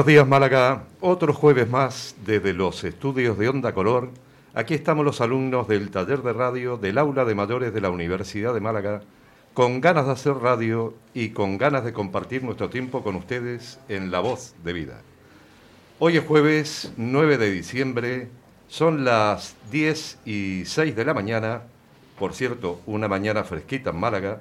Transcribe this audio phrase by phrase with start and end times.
[0.00, 4.08] Buenos días Málaga, otro jueves más desde los estudios de Onda Color.
[4.54, 8.54] Aquí estamos los alumnos del taller de radio del aula de mayores de la Universidad
[8.54, 9.02] de Málaga,
[9.52, 14.10] con ganas de hacer radio y con ganas de compartir nuestro tiempo con ustedes en
[14.10, 15.02] La Voz de Vida.
[15.98, 18.28] Hoy es jueves 9 de diciembre,
[18.68, 21.64] son las 10 y 6 de la mañana,
[22.18, 24.40] por cierto, una mañana fresquita en Málaga,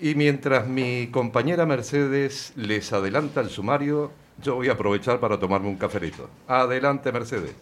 [0.00, 4.10] y mientras mi compañera Mercedes les adelanta el sumario,
[4.40, 6.28] yo voy a aprovechar para tomarme un caferito.
[6.46, 7.54] Adelante, Mercedes.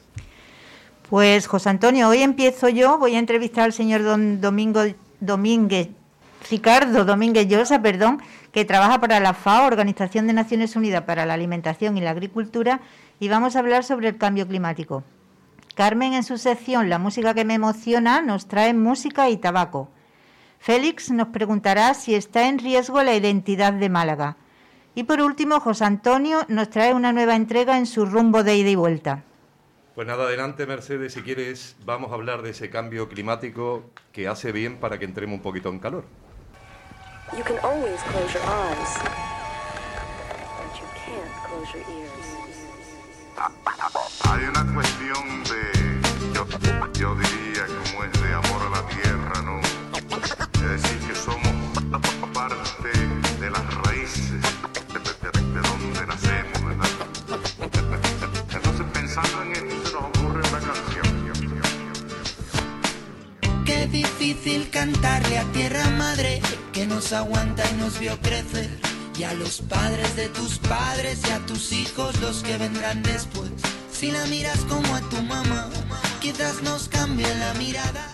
[1.08, 2.98] Pues, José Antonio, hoy empiezo yo.
[2.98, 4.82] Voy a entrevistar al señor don Domingo
[5.18, 5.88] Domínguez,
[6.48, 8.22] Ricardo Domínguez Llosa, perdón,
[8.52, 12.80] que trabaja para la FAO, Organización de Naciones Unidas para la Alimentación y la Agricultura,
[13.18, 15.04] y vamos a hablar sobre el cambio climático.
[15.74, 19.88] Carmen, en su sección La música que me emociona, nos trae música y tabaco.
[20.58, 24.36] Félix nos preguntará si está en riesgo la identidad de Málaga.
[25.00, 28.68] Y por último, José Antonio nos trae una nueva entrega en su rumbo de ida
[28.68, 29.24] y vuelta.
[29.94, 34.52] Pues nada, adelante Mercedes, si quieres, vamos a hablar de ese cambio climático que hace
[34.52, 36.04] bien para que entremos un poquito en calor.
[44.28, 46.46] Hay una cuestión de, yo,
[46.92, 49.60] yo diría como es de amor a la tierra, ¿no?
[50.62, 51.54] Es decir, que somos
[52.34, 52.90] parte
[53.40, 54.60] de las raíces
[64.20, 66.42] difícil cantarle a tierra madre
[66.74, 68.68] que nos aguanta y nos vio crecer.
[69.18, 73.50] Y a los padres de tus padres y a tus hijos los que vendrán después.
[73.90, 75.70] Si la miras como a tu mamá,
[76.20, 78.08] quizás nos cambie la mirada.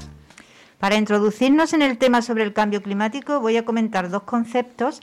[0.78, 5.00] Para introducirnos en el tema sobre el cambio climático voy a comentar dos conceptos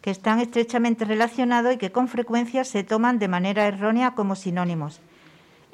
[0.00, 5.00] que están estrechamente relacionados y que con frecuencia se toman de manera errónea como sinónimos.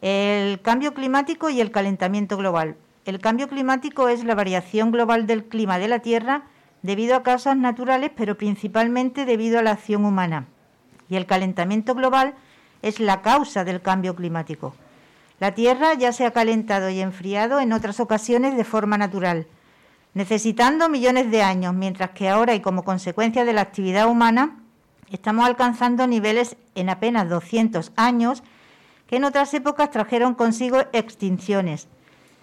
[0.00, 2.76] El cambio climático y el calentamiento global.
[3.04, 6.44] El cambio climático es la variación global del clima de la Tierra
[6.82, 10.46] debido a causas naturales, pero principalmente debido a la acción humana.
[11.08, 12.34] Y el calentamiento global
[12.80, 14.74] es la causa del cambio climático.
[15.40, 19.46] La Tierra ya se ha calentado y enfriado en otras ocasiones de forma natural
[20.14, 24.58] necesitando millones de años, mientras que ahora y como consecuencia de la actividad humana
[25.10, 28.42] estamos alcanzando niveles en apenas 200 años
[29.06, 31.88] que en otras épocas trajeron consigo extinciones.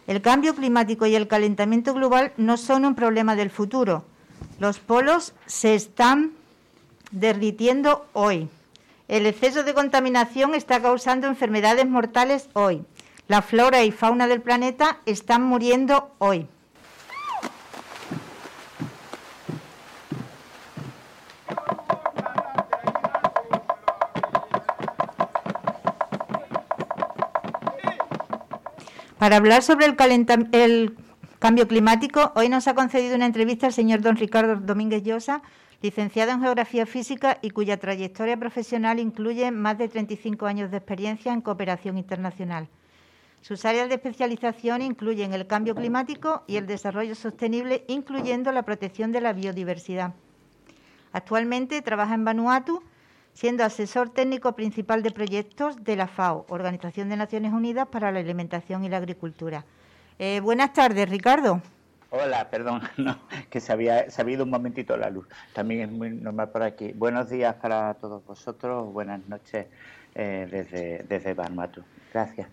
[0.08, 4.04] El cambio climático y el calentamiento global no son un problema del futuro.
[4.60, 6.32] Los polos se están
[7.12, 8.50] derritiendo hoy.
[9.08, 12.84] El exceso de contaminación está causando enfermedades mortales hoy.
[13.28, 16.48] La flora y fauna del planeta están muriendo hoy.
[29.20, 30.96] Para hablar sobre el,
[31.40, 35.42] cambio climático, hoy nos ha concedido una entrevista el señor don Ricardo Domínguez Llosa,
[35.82, 41.34] licenciado en Geografía Física y cuya trayectoria profesional incluye más de 35 años de experiencia
[41.34, 42.70] en cooperación internacional.
[43.42, 49.12] Sus áreas de especialización incluyen el cambio climático y el desarrollo sostenible, incluyendo la protección
[49.12, 50.14] de la biodiversidad.
[51.12, 52.82] Actualmente trabaja en Vanuatu
[53.40, 58.20] siendo asesor técnico principal de proyectos de la FAO, Organización de Naciones Unidas para la
[58.20, 59.64] Alimentación y la Agricultura.
[60.18, 61.62] Eh, buenas tardes, Ricardo.
[62.10, 62.82] Hola, perdón,
[63.50, 65.26] que se había, se ido un momentito la luz.
[65.54, 66.92] También es muy normal por aquí.
[66.92, 69.68] Buenos días para todos vosotros, buenas noches
[70.16, 71.82] eh, desde, desde Vanuatu.
[72.14, 72.50] Gracias.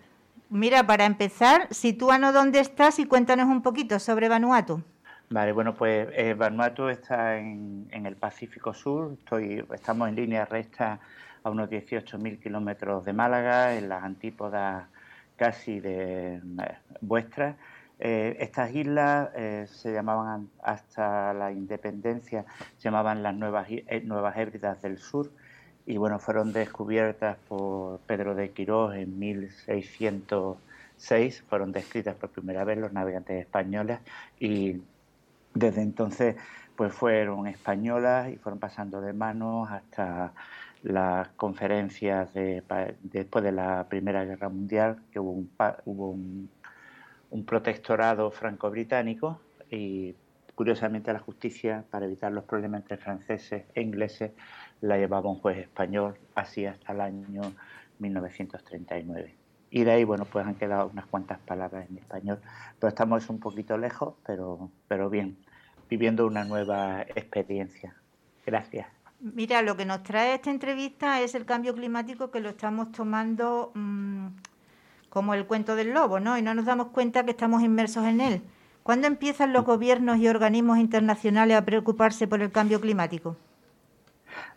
[0.49, 4.81] Mira, para empezar, sitúanos dónde estás y cuéntanos un poquito sobre Vanuatu.
[5.29, 11.01] Vale, bueno, pues eh, Vanuatu está en, el Pacífico Sur, estoy, estamos en línea recta
[11.43, 14.87] a unos 18.000 kilómetros de Málaga, en las antípodas
[15.35, 16.41] casi de eh,
[17.01, 17.57] vuestras.
[17.99, 19.31] Eh, estas islas
[19.69, 22.45] se llamaban hasta la independencia,
[22.77, 23.67] se llamaban las Nuevas,
[24.03, 25.29] Nuevas Hébridas del Sur.
[25.85, 32.77] Y bueno, fueron descubiertas por Pedro de Quirós en 1606, fueron descritas por primera vez
[32.77, 33.99] los navegantes españoles
[34.39, 34.81] y
[35.53, 36.35] desde entonces,
[36.75, 40.33] pues fueron españolas y fueron pasando de manos hasta
[40.83, 42.63] las conferencias de,
[43.01, 45.51] después de la Primera Guerra Mundial, que hubo un,
[45.85, 46.49] hubo un,
[47.45, 49.39] protectorado franco-británico
[49.69, 50.15] y
[50.55, 54.31] curiosamente la justicia, para evitar los problemas entre franceses e ingleses,
[54.81, 57.41] la llevaba un juez español, así hasta el año
[57.99, 59.36] 1939.
[59.69, 62.39] Y de ahí, bueno, pues han quedado unas cuantas palabras en español,
[62.79, 65.37] pero estamos un poquito lejos, pero, pero bien
[65.89, 67.95] viviendo una nueva experiencia.
[68.45, 68.87] Gracias.
[69.19, 73.71] Mira, lo que nos trae esta entrevista es el cambio climático que lo estamos tomando
[73.73, 74.27] mm,
[75.09, 76.37] como el cuento del lobo, ¿no?
[76.37, 78.41] Y no nos damos cuenta que estamos inmersos en él.
[78.83, 83.35] ¿Cuándo empiezan los gobiernos y organismos internacionales a preocuparse por el cambio climático?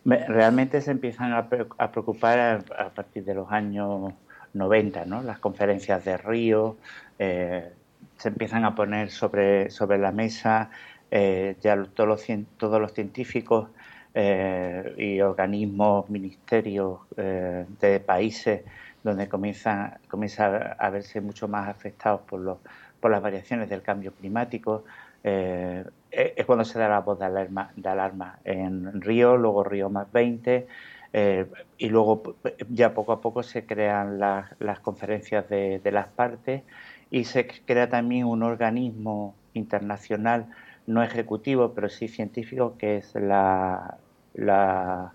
[0.04, 1.48] Realmente se empiezan a
[1.90, 4.12] preocupar a partir de los años
[4.54, 5.22] 90, ¿no?
[5.22, 6.76] Las conferencias de Río
[7.18, 7.72] eh,
[8.16, 10.70] se empiezan a poner sobre, sobre la mesa,
[11.10, 12.26] eh, ya todos los,
[12.56, 13.68] todos los científicos
[14.14, 18.62] eh, y organismos, ministerios de países
[19.02, 22.58] donde comienzan, comienza a verse mucho más afectados por, los,
[23.00, 24.84] por las variaciones del cambio climático.
[25.22, 30.10] es cuando se da la voz de alarma, de alarma en Río, luego Río más
[30.12, 30.66] 20,
[31.12, 31.46] eh,
[31.76, 32.36] y luego
[32.68, 36.62] ya poco a poco se crean las, conferencias de, las partes
[37.10, 40.46] y se crea también un organismo internacional
[40.86, 43.98] no ejecutivo pero sí científico que es la,
[44.34, 45.12] la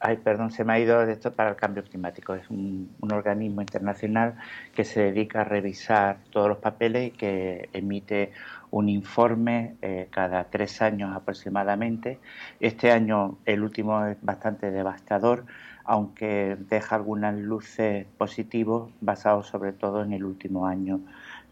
[0.00, 2.34] ay perdón se me ha ido de esto para el cambio climático.
[2.34, 4.34] Es un, un organismo internacional
[4.74, 8.32] que se dedica a revisar todos los papeles y que emite
[8.70, 12.18] un informe eh, cada tres años aproximadamente.
[12.60, 15.46] Este año el último es bastante devastador,
[15.84, 21.00] aunque deja algunas luces positivas basados sobre todo en el último año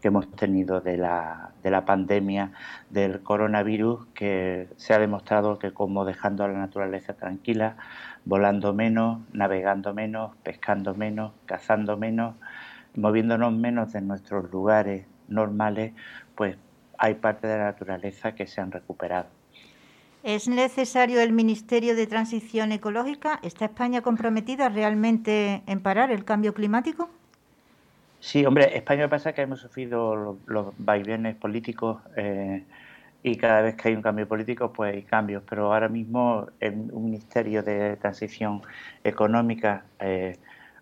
[0.01, 2.51] que hemos tenido de la, de la pandemia
[2.89, 7.77] del coronavirus, que se ha demostrado que como dejando a la naturaleza tranquila,
[8.25, 12.35] volando menos, navegando menos, pescando menos, cazando menos,
[12.95, 15.93] moviéndonos menos de nuestros lugares normales,
[16.35, 16.57] pues
[16.97, 19.27] hay parte de la naturaleza que se han recuperado.
[20.23, 23.39] ¿Es necesario el Ministerio de Transición Ecológica?
[23.43, 27.09] ¿Está España comprometida realmente en parar el cambio climático?
[28.19, 32.63] Sí, hombre, España pasa que hemos sufrido los, vaivenes políticos eh,
[33.21, 35.43] y cada vez que hay un cambio político, pues hay cambios.
[35.47, 38.63] Pero ahora mismo el, un Ministerio de Transición
[39.03, 40.39] Económica eh,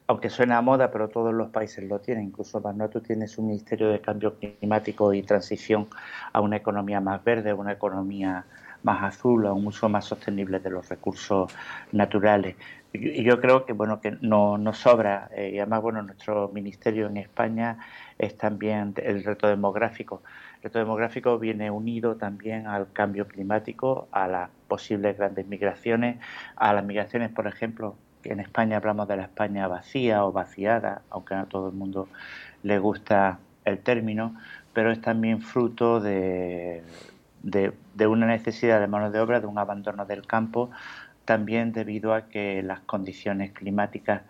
[0.08, 2.26] aunque suena a moda, pero todos los países lo tienen.
[2.26, 5.88] Incluso Vanuatu tiene su Ministerio de Cambio Climático y Transición
[6.32, 8.46] a una economía más verde, a una economía
[8.84, 11.52] más azul, a un uso más sostenible de los recursos
[11.92, 12.56] naturales.
[12.92, 17.08] Y yo creo que bueno que no nos sobra eh, y además bueno nuestro ministerio
[17.08, 17.80] en España
[18.20, 20.22] es también el reto demográfico.
[20.58, 26.20] El reto demográfico viene unido también al cambio climático, a las posibles grandes migraciones,
[26.56, 31.36] a las migraciones, por ejemplo, en España hablamos de la España vacía o vaciada, aunque
[31.36, 32.08] a todo el mundo
[32.64, 34.36] le gusta el término,
[34.74, 36.84] pero es también fruto de,
[37.44, 40.72] de, una necesidad de mano de obra, de un abandono del campo,
[41.26, 44.24] también debido a que las condiciones climáticas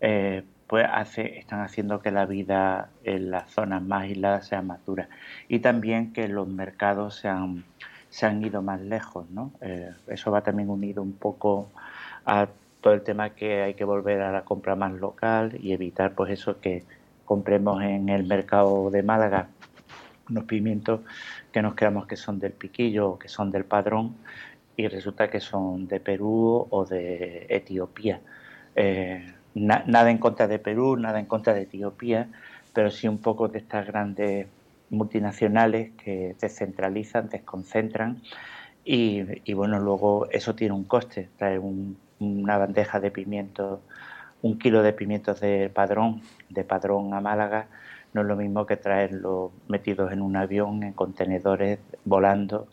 [0.00, 4.84] eh, pues hace, están haciendo que la vida en las zonas más aisladas sea más
[4.86, 5.08] dura
[5.48, 7.64] y también que los mercados se han,
[8.08, 9.28] se han ido más lejos.
[9.30, 9.52] ¿no?
[9.60, 11.70] Eh, eso va también unido un poco
[12.24, 12.48] a
[12.80, 16.32] todo el tema que hay que volver a la compra más local y evitar pues
[16.32, 16.82] eso que
[17.24, 19.48] compremos en el mercado de Málaga
[20.28, 21.00] unos pimientos
[21.52, 24.16] que nos creamos que son del piquillo o que son del padrón
[24.76, 28.20] y resulta que son de Perú o de Etiopía.
[28.74, 32.28] Eh, nada en contra de Perú, nada en contra de Etiopía,
[32.72, 34.46] pero sí un poco de estas grandes
[34.90, 38.22] multinacionales que descentralizan, desconcentran
[38.84, 43.80] y, y bueno, luego eso tiene un coste, trae un una bandeja de pimientos,
[44.42, 47.68] un kilo de pimientos de padrón, de padrón a Málaga,
[48.12, 52.68] no es lo mismo que traerlos metidos en un avión, en contenedores, volando,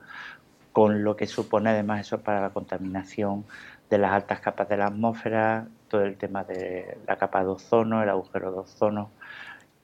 [0.71, 3.45] con lo que supone además eso para la contaminación
[3.89, 8.03] de las altas capas de la atmósfera, todo el tema de la capa de ozono,
[8.03, 9.11] el agujero de ozono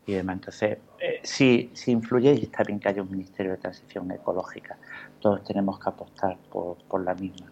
[0.05, 0.35] y demás.
[0.35, 4.77] Entonces, eh, sí, sí influye y está bien que haya un Ministerio de Transición Ecológica.
[5.19, 7.51] Todos tenemos que apostar por, por la misma.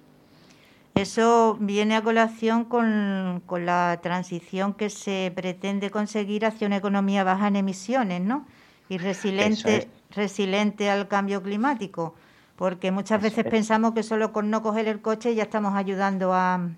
[1.02, 7.48] Eso viene a colación con, la transición que se pretende conseguir hacia una economía baja
[7.48, 8.46] en emisiones, ¿no?
[8.88, 12.14] Y resiliente, resiliente al cambio climático,
[12.56, 16.70] porque muchas veces pensamos que solo con no coger el coche ya estamos ayudando a...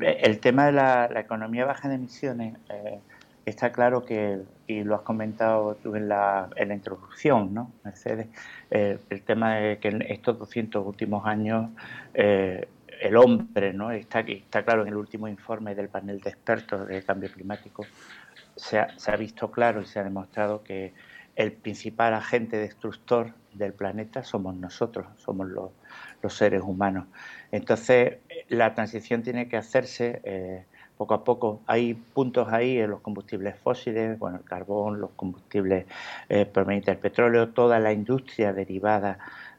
[0.00, 2.56] El tema de la, economía baja en emisiones...
[2.70, 3.00] Eh,
[3.44, 8.28] está claro que, y lo has comentado tú en la, en la introducción, ¿no, Mercedes?
[8.70, 11.70] Eh, el tema de que en estos 200 últimos años
[12.12, 12.68] eh,
[13.00, 13.90] el hombre, ¿no?
[13.90, 17.86] Está, claro en el último informe del panel de expertos de cambio climático,
[18.56, 20.92] se ha, visto claro y se ha demostrado que
[21.34, 25.70] el principal agente destructor del planeta somos nosotros, somos los,
[26.22, 27.06] los seres humanos.
[27.52, 30.64] Entonces, la transición tiene que hacerse eh,
[30.98, 31.62] poco a poco.
[31.66, 35.86] Hay puntos ahí en los combustibles fósiles, bueno, el carbón, los combustibles
[36.28, 39.18] eh, provenientes del petróleo, toda la industria derivada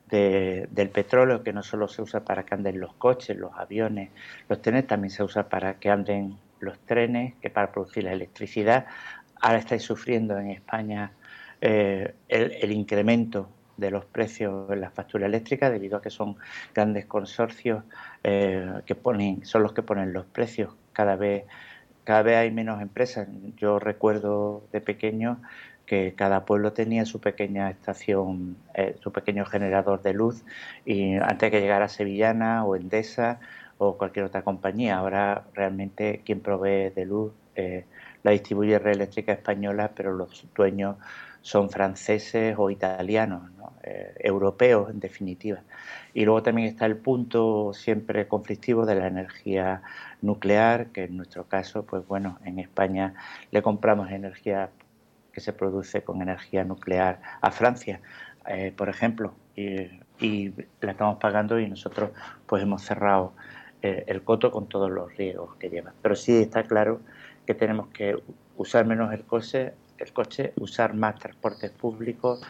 [0.10, 4.10] del petróleo, que no solo se usa para que anden los coches, los aviones,
[4.48, 8.88] los trenes, también se usa para que anden los trenes, que para producir la electricidad.
[9.40, 11.12] Ahora estáis sufriendo en España
[11.62, 16.38] eh, el, incremento de los precios en la factura eléctrica debido a que son
[16.74, 17.84] grandes consorcios
[18.24, 20.74] eh, que ponen, son los que ponen los precios.
[21.00, 21.46] Cada vez,
[22.04, 23.30] cada vez hay menos empresas.
[23.56, 25.42] Yo recuerdo de pequeño
[25.86, 30.44] que cada pueblo tenía su pequeña estación, eh, su pequeño generador de luz
[30.84, 33.40] y antes de que llegara Sevillana o Endesa
[33.78, 34.98] o cualquier otra compañía.
[34.98, 37.86] Ahora realmente quien provee de luz eh,
[38.24, 40.98] la distribuye Red Eléctrica Española, pero los dueños
[41.42, 43.50] son franceses o italianos,
[43.84, 45.62] eh, europeos en definitiva.
[46.14, 49.82] Y luego también está el punto siempre conflictivo de la energía
[50.22, 53.14] nuclear, que en nuestro caso, pues bueno, en España
[53.52, 54.70] le compramos energía
[55.32, 58.02] que se produce con energía nuclear a Francia,
[58.48, 59.90] eh, por ejemplo, y,
[60.82, 62.12] la estamos pagando y nosotros
[62.46, 63.34] pues hemos cerrado
[63.82, 65.94] eh, el coto con todos los riesgos que lleva.
[66.02, 67.02] Pero sí está claro
[67.46, 68.18] que tenemos que
[68.58, 72.42] usar menos el coche, el coche, usar más transportes públicos,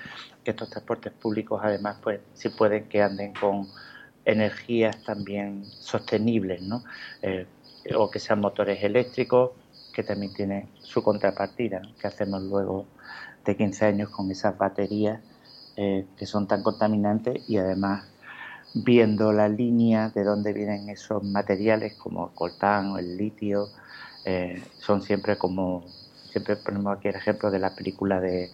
[0.43, 3.67] que estos transportes públicos además pues si pueden que anden con
[4.25, 6.83] energías también sostenibles, ¿no?
[7.21, 7.45] Eh,
[7.96, 9.51] o que sean motores eléctricos
[9.93, 12.86] que también tiene su contrapartida, que hacemos luego
[13.46, 15.19] de 15 años con esas baterías
[15.75, 18.05] eh, que son tan contaminantes y además
[18.74, 23.69] viendo la línea de dónde vienen esos materiales como el coltán o el litio,
[24.25, 25.86] eh, son siempre como,
[26.31, 28.51] siempre ponemos aquí el ejemplo de la película de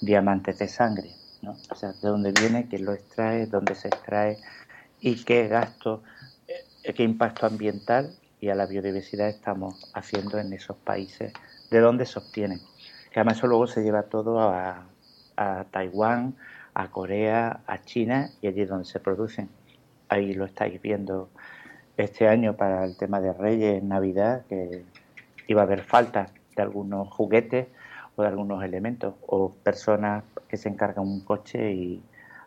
[0.00, 1.56] Diamantes de Sangre, ¿no?
[1.70, 4.38] o sea, de dónde viene, quién lo extrae, dónde se extrae
[5.00, 6.02] y qué gasto,
[6.46, 8.14] eh, qué impacto ambiental
[8.46, 11.32] y a la biodiversidad estamos haciendo en esos países
[11.68, 12.60] de donde se obtienen.
[13.10, 14.86] Que además eso luego se lleva todo a,
[15.72, 16.36] Taiwán,
[16.72, 19.48] a Corea, a China y allí donde se producen.
[20.08, 21.28] Ahí lo estáis viendo
[21.96, 24.84] este año para el tema de Reyes, Navidad, que
[25.48, 27.66] iba a haber falta de algunos juguetes
[28.14, 32.00] o de algunos elementos, o personas que se encargan un coche y,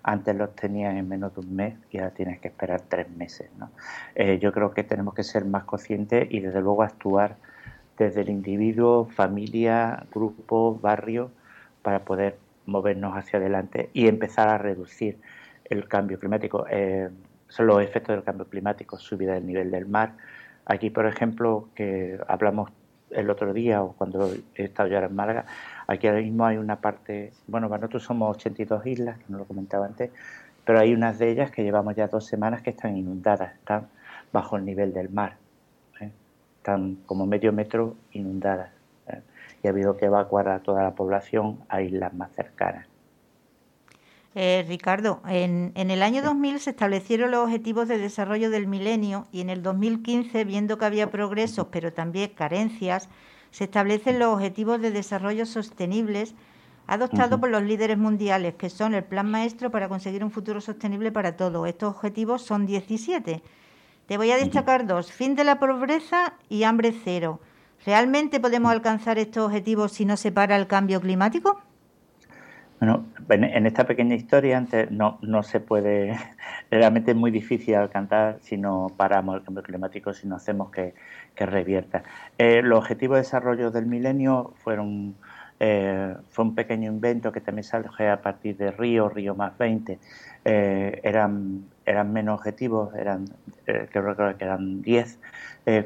[0.09, 3.49] antes los tenían en menos de un mes y ahora tienes que esperar tres meses.
[3.57, 3.69] ¿no?
[4.15, 7.37] Eh, yo creo que tenemos que ser más conscientes y desde luego actuar
[7.95, 11.29] desde el individuo, familia, grupo, barrio,
[11.83, 15.19] para poder movernos hacia adelante y empezar a reducir
[15.65, 16.65] el cambio climático.
[16.69, 17.09] Eh,
[17.47, 20.13] son los efectos del cambio climático, subida del nivel del mar.
[20.65, 22.71] Aquí, por ejemplo, que hablamos
[23.11, 25.45] el otro día o cuando he estado ya en Málaga,
[25.89, 29.87] Aquí ahora mismo hay una parte, bueno, nosotros somos 82 islas, que no lo comentaba
[29.87, 30.11] antes,
[30.63, 33.87] pero hay unas de ellas que llevamos ya dos semanas que están inundadas, están
[34.31, 35.37] bajo el nivel del mar,
[35.99, 36.11] ¿eh?
[36.57, 38.69] están como medio metro inundadas.
[39.07, 39.19] ¿eh?
[39.63, 42.85] Y ha habido que evacuar a toda la población a islas más cercanas.
[44.35, 49.25] Eh, Ricardo, en, en, el año 2000 se establecieron los objetivos de desarrollo del milenio
[49.31, 53.09] y en el 2015, viendo que había progresos pero también carencias,
[53.51, 56.35] se establecen los Objetivos de Desarrollo Sostenibles
[56.87, 61.11] adoptados por los líderes mundiales, que son el Plan Maestro para conseguir un futuro sostenible
[61.11, 61.67] para todos.
[61.67, 63.43] Estos objetivos son 17.
[64.07, 67.39] Te voy a destacar dos, fin de la pobreza y hambre cero.
[67.85, 71.61] ¿Realmente podemos alcanzar estos objetivos si no se para el cambio climático?
[72.79, 76.17] Bueno, en esta pequeña historia antes no, no se puede,
[76.71, 80.93] realmente es muy difícil alcanzar si no paramos el cambio climático, si no hacemos que,
[81.35, 82.03] que revierta.
[82.37, 85.15] Eh, los objetivos de desarrollo del milenio fueron
[85.59, 89.99] eh, fue un pequeño invento que también salió a partir de Río, Río más 20.
[90.45, 93.25] Eh, eran, eran menos objetivos, eran,
[93.65, 95.19] creo que eran 10,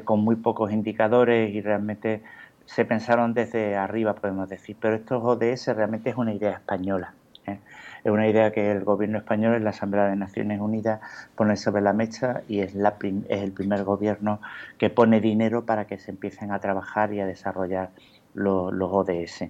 [0.04, 2.22] con muy pocos indicadores y realmente
[2.66, 7.14] se pensaron desde arriba, podemos decir, pero estos ODS realmente es una idea española.
[7.46, 7.58] ¿eh?
[8.04, 11.00] Es una idea que el gobierno español en la Asamblea de Naciones Unidas
[11.34, 12.96] pone sobre la mesa y es, la
[13.28, 14.40] es el primer gobierno
[14.78, 17.90] que pone dinero para que se empiecen a trabajar y a desarrollar
[18.34, 19.44] los, ODS.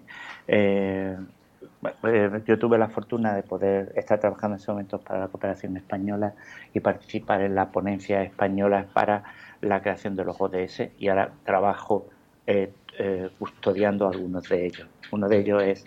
[0.46, 1.16] Eh,
[2.04, 5.76] eh, yo tuve la fortuna de poder estar trabajando en ese momento para la cooperación
[5.76, 6.34] española
[6.72, 9.24] y participar en la ponencia española para
[9.60, 12.06] la creación de los ODS y ahora trabajo
[12.46, 12.72] eh,
[13.38, 14.88] custodiando algunos de ellos.
[15.10, 15.84] Uno de ellos es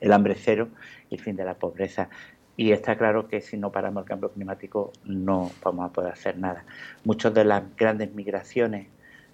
[0.00, 0.68] el hambre cero
[1.10, 2.08] y el fin de la pobreza.
[2.56, 6.36] Y está claro que si no paramos el cambio climático no vamos a poder hacer
[6.38, 6.64] nada.
[7.04, 8.88] Muchas de las grandes migraciones,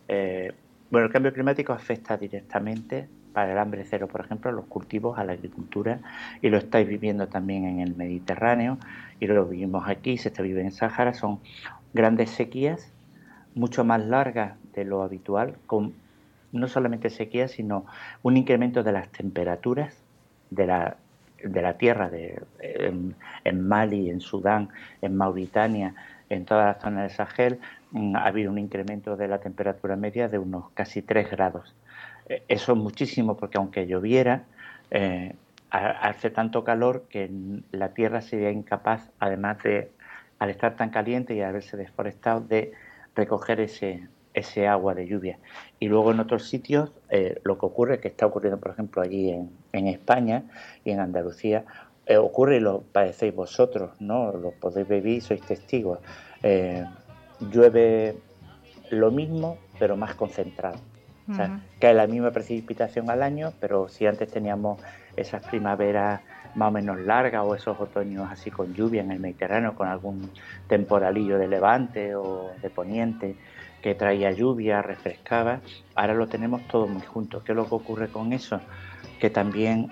[0.07, 0.53] eh,
[0.91, 5.19] bueno, el cambio climático afecta directamente para el hambre cero, por ejemplo, a los cultivos,
[5.19, 6.01] a la agricultura,
[6.43, 8.79] y lo estáis viviendo también en el Mediterráneo,
[9.21, 11.41] y lo vivimos aquí, se está viviendo en Sáhara, son
[11.93, 12.93] grandes sequías,
[13.55, 15.93] mucho más largas de lo habitual, con
[16.53, 17.87] no solamente sequía, sino
[18.23, 19.97] un incremento de las temperaturas,
[20.51, 20.97] de la
[21.43, 24.71] de la tierra, de, en, Mali, en Sudán,
[25.03, 25.95] en Mauritania,
[26.29, 27.59] en toda la zona del Sahel,
[27.93, 31.75] mm, ha habido un incremento de la temperatura media de unos casi 3 grados.
[32.29, 34.45] Eh, eso es muchísimo porque aunque lloviera,
[34.91, 35.35] eh,
[35.71, 37.31] hace tanto calor que
[37.73, 39.91] la tierra sería incapaz, además de,
[40.39, 42.73] al estar tan caliente y haberse deforestado, de
[43.15, 45.39] recoger ese, ese agua de lluvia.
[45.79, 49.31] Y luego en otros sitios eh, lo que ocurre, que está ocurriendo por ejemplo allí
[49.31, 50.45] en, en España
[50.85, 51.65] y en Andalucía,
[52.09, 54.33] eh, ocurre y lo padecéis vosotros, ¿no?
[54.33, 55.99] Lo podéis vivir, sois testigos.
[56.43, 56.83] Eh,
[57.53, 58.17] llueve
[58.91, 60.79] lo mismo, pero más concentrado.
[61.31, 64.81] O sea, cae la misma precipitación al año, pero si antes teníamos
[65.15, 66.23] esas primaveras
[66.55, 70.31] más o menos largas o esos otoños así con lluvia en el Mediterráneo, con algún
[70.69, 73.37] temporalillo de levante o de poniente,
[73.83, 75.61] que traía lluvia, refrescaba,
[75.95, 77.45] ahora lo tenemos todo muy junto.
[77.45, 78.61] ¿Qué es lo que ocurre con eso?
[79.21, 79.89] Que también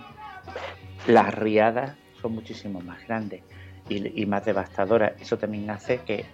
[1.07, 3.43] las riadas son muchísimo más grandes
[3.89, 5.13] y, más devastadoras.
[5.21, 6.25] Eso también hace que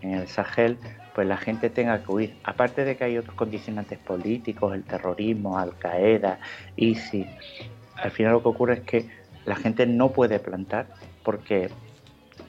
[0.00, 0.78] en el Sahel
[1.14, 2.36] pues la gente tenga que huir.
[2.44, 6.38] Aparte de que hay otros condicionantes políticos, el terrorismo, Al Qaeda,
[6.76, 7.26] ISIS,
[7.96, 9.08] al final lo que ocurre es que
[9.44, 10.86] la gente no puede plantar
[11.22, 11.68] porque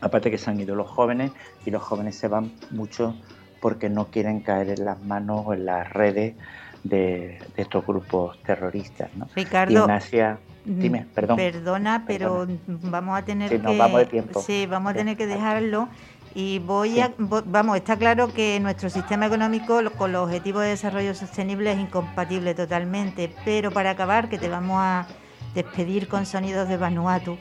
[0.04, 1.32] Aparte que se han ido los jóvenes
[1.66, 3.16] y los jóvenes se van mucho
[3.62, 6.36] porque no quieren caer en las manos o en las redes
[6.84, 9.10] de, estos grupos terroristas.
[9.16, 9.30] ¿no?
[9.36, 11.38] Ricardo, mm, dime, perdón.
[11.38, 15.88] Perdona, pero vamos a tener que, Sí, vamos a tener que dejarlo.
[16.36, 21.14] Y voy a, vamos, está claro que nuestro sistema económico con los objetivos de desarrollo
[21.14, 25.08] sostenible es incompatible totalmente, pero para acabar, que te vamos a
[25.54, 27.38] despedir con sonidos de Vanuatu.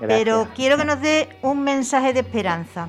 [0.00, 2.88] Pero quiero que nos dé un mensaje de esperanza.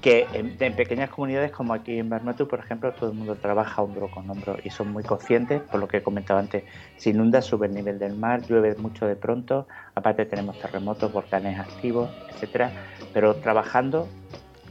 [0.00, 4.08] Que en, pequeñas comunidades como aquí en Vanuatu, por ejemplo, todo el mundo trabaja hombro
[4.08, 6.62] con hombro y son muy conscientes, por lo que he comentado antes,
[6.96, 9.66] se inunda, sube el nivel del mar, llueve mucho de pronto,
[9.96, 12.70] aparte tenemos terremotos, volcanes activos, etcétera,
[13.12, 14.06] pero trabajando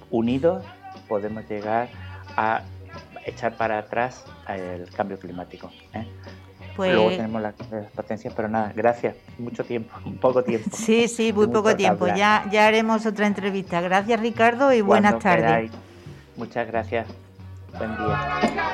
[0.09, 0.63] unidos
[1.09, 1.89] podemos llegar
[2.37, 2.61] a
[3.25, 5.69] echar para atrás el cambio climático.
[5.93, 6.05] ¿eh?
[6.75, 6.93] Pues...
[6.93, 7.53] Luego tenemos las,
[7.95, 9.15] potencias, pero nada, gracias.
[9.37, 10.69] Mucho tiempo, poco tiempo.
[10.73, 12.07] Sí, sí, muy poco tiempo.
[12.07, 13.81] Ya, ya haremos otra entrevista.
[13.81, 15.71] Gracias, Ricardo, y buenas tardes.
[16.35, 17.07] Muchas gracias.
[17.77, 18.65] Buen día.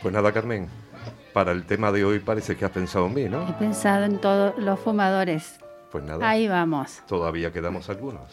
[0.00, 0.68] Pues nada, Carmen,
[1.38, 3.48] para el tema de hoy parece que has pensado en mí, ¿no?
[3.48, 5.60] He pensado en todos los fumadores.
[5.92, 6.28] Pues nada.
[6.28, 7.00] Ahí vamos.
[7.06, 8.22] Todavía quedamos algunos.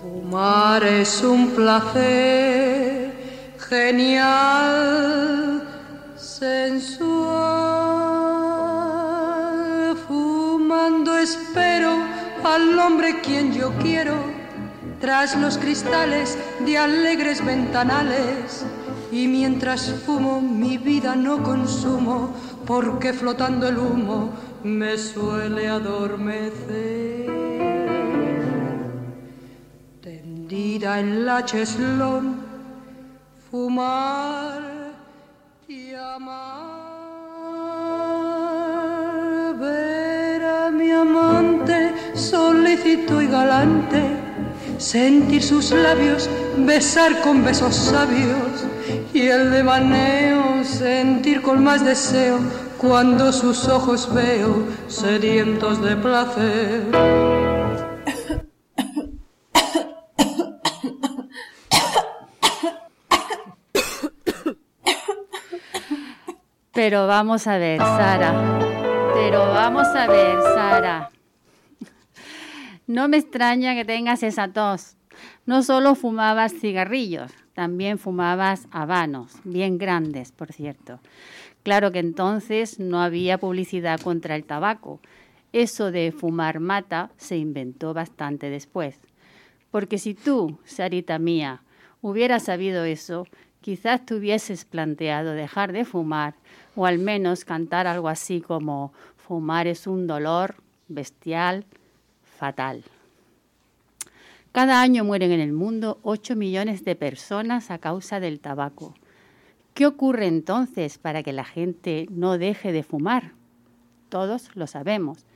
[0.00, 3.12] Fumar es un placer
[3.68, 5.62] genial,
[6.16, 7.06] sensual.
[10.08, 11.96] Fumando espero
[12.42, 14.37] al hombre quien yo quiero
[15.00, 18.64] tras los cristales de alegres ventanales.
[19.10, 22.34] Y mientras fumo mi vida no consumo,
[22.66, 24.30] porque flotando el humo
[24.62, 27.26] me suele adormecer.
[30.02, 32.36] Tendida en la cheslón,
[33.50, 34.60] fumar
[35.66, 36.98] y amar,
[39.58, 44.17] ver a mi amante solícito y galante
[44.78, 48.64] sentir sus labios, besar con besos sabios
[49.12, 52.38] y el devaneo, sentir con más deseo
[52.78, 56.82] cuando sus ojos veo sedientos de placer.
[66.72, 68.32] Pero vamos a ver, Sara.
[69.12, 71.10] Pero vamos a ver, Sara.
[72.88, 74.96] No me extraña que tengas esa tos.
[75.44, 80.98] No solo fumabas cigarrillos, también fumabas habanos, bien grandes, por cierto.
[81.62, 85.00] Claro que entonces no había publicidad contra el tabaco.
[85.52, 88.98] Eso de fumar mata se inventó bastante después.
[89.70, 91.60] Porque si tú, Sarita mía,
[92.00, 93.26] hubieras sabido eso,
[93.60, 96.36] quizás te hubieses planteado dejar de fumar
[96.74, 100.54] o al menos cantar algo así como fumar es un dolor
[100.88, 101.66] bestial
[102.38, 102.84] fatal.
[104.52, 108.94] Cada año mueren en el mundo 8 millones de personas a causa del tabaco.
[109.74, 113.32] ¿Qué ocurre entonces para que la gente no deje de fumar?
[114.08, 115.26] Todos lo sabemos,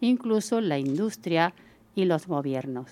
[0.00, 1.54] incluso la industria
[1.94, 2.86] y los gobiernos.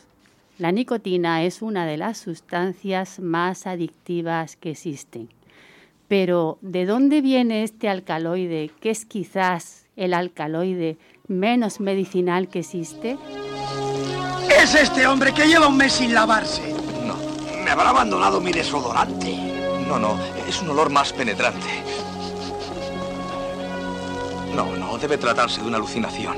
[0.58, 5.28] La nicotina es una de las sustancias más adictivas que existen.
[6.08, 13.16] Pero, ¿de dónde viene este alcaloide, que es quizás el alcaloide menos medicinal que existe?
[14.50, 16.74] Es este hombre que lleva un mes sin lavarse.
[17.04, 17.16] No,
[17.64, 19.36] me habrá abandonado mi desodorante.
[19.88, 21.66] No, no, es un olor más penetrante.
[24.54, 26.36] No, no, debe tratarse de una alucinación.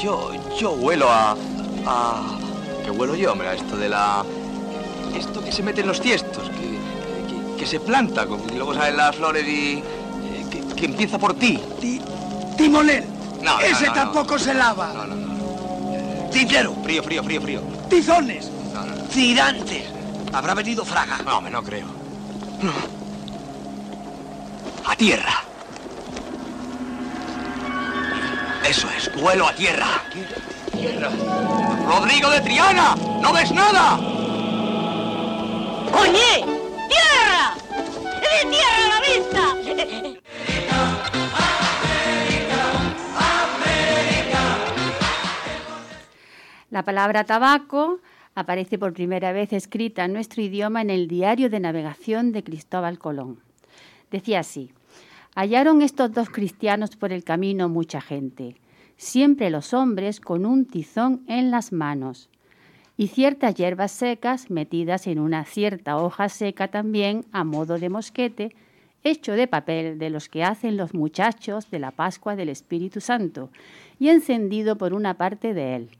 [0.00, 1.36] Yo, yo huelo a...
[1.86, 2.22] a...
[2.84, 3.48] ¿Qué huelo yo, hombre?
[3.48, 4.24] A esto de la...
[5.14, 6.78] Esto que se mete en los tiestos, que,
[7.28, 9.78] que, que se planta, y luego salen las flores y...
[9.78, 11.58] eh, Que, que empieza por ti.
[11.80, 12.00] Ti-
[12.56, 13.04] Timonel.
[13.42, 13.92] No, no, Ese no.
[13.94, 14.92] tampoco se lava.
[14.94, 15.29] No, no, no.
[16.30, 16.74] Tintero.
[16.82, 17.60] Frío, frío, frío, frío.
[17.88, 18.50] Tizones.
[18.72, 19.02] No, no, no.
[19.04, 19.84] Tirantes.
[20.32, 21.18] Habrá venido Fraga.
[21.24, 21.86] No, hombre, no creo.
[22.62, 22.72] No.
[24.86, 25.44] A tierra.
[28.68, 29.88] Eso es, vuelo a tierra.
[30.72, 31.10] Tierra.
[31.88, 33.98] Rodrigo de Triana, ¿no ves nada?
[35.92, 36.44] ¡Oye!
[36.88, 37.54] ¡Tierra!
[38.20, 40.19] ¡De tierra a la vista!
[46.70, 47.98] La palabra tabaco
[48.36, 52.96] aparece por primera vez escrita en nuestro idioma en el diario de navegación de Cristóbal
[52.96, 53.40] Colón.
[54.12, 54.70] Decía así,
[55.34, 58.54] hallaron estos dos cristianos por el camino mucha gente,
[58.96, 62.28] siempre los hombres con un tizón en las manos,
[62.96, 68.54] y ciertas hierbas secas metidas en una cierta hoja seca también a modo de mosquete,
[69.02, 73.50] hecho de papel de los que hacen los muchachos de la Pascua del Espíritu Santo,
[73.98, 75.90] y encendido por una parte de él.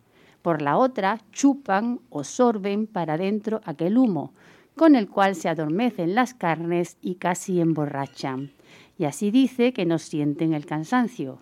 [0.43, 4.33] Por la otra chupan o sorben para dentro aquel humo,
[4.77, 8.53] con el cual se adormecen las carnes y casi emborrachan.
[8.99, 11.39] Y así dice que no sienten el cansancio.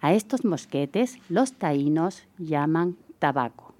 [0.00, 3.74] A estos mosquetes los taínos llaman tabaco.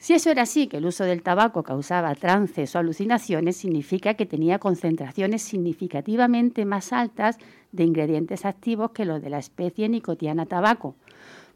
[0.00, 4.24] Si eso era así, que el uso del tabaco causaba trances o alucinaciones, significa que
[4.24, 7.36] tenía concentraciones significativamente más altas
[7.70, 10.96] de ingredientes activos que los de la especie nicotiana tabaco.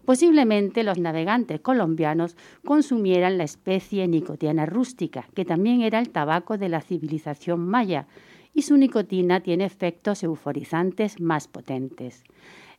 [0.04, 6.68] Posiblemente los navegantes colombianos consumieran la especie nicotiana rústica, que también era el tabaco de
[6.68, 8.06] la civilización maya,
[8.52, 12.22] y su nicotina tiene efectos euforizantes más potentes.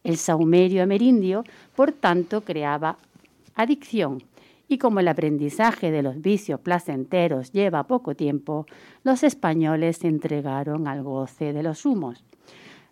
[0.04, 1.44] El saumerio amerindio,
[1.76, 2.98] por tanto, creaba
[3.56, 4.24] adicción,
[4.68, 8.66] y como el aprendizaje de los vicios placenteros lleva poco tiempo,
[9.04, 12.24] los españoles se entregaron al goce de los humos.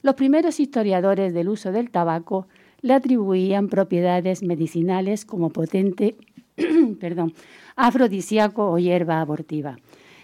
[0.02, 2.48] Los primeros historiadores del uso del tabaco
[2.84, 6.16] le atribuían propiedades medicinales como potente
[7.00, 7.34] perdón,
[7.76, 9.78] afrodisíaco o hierba abortiva.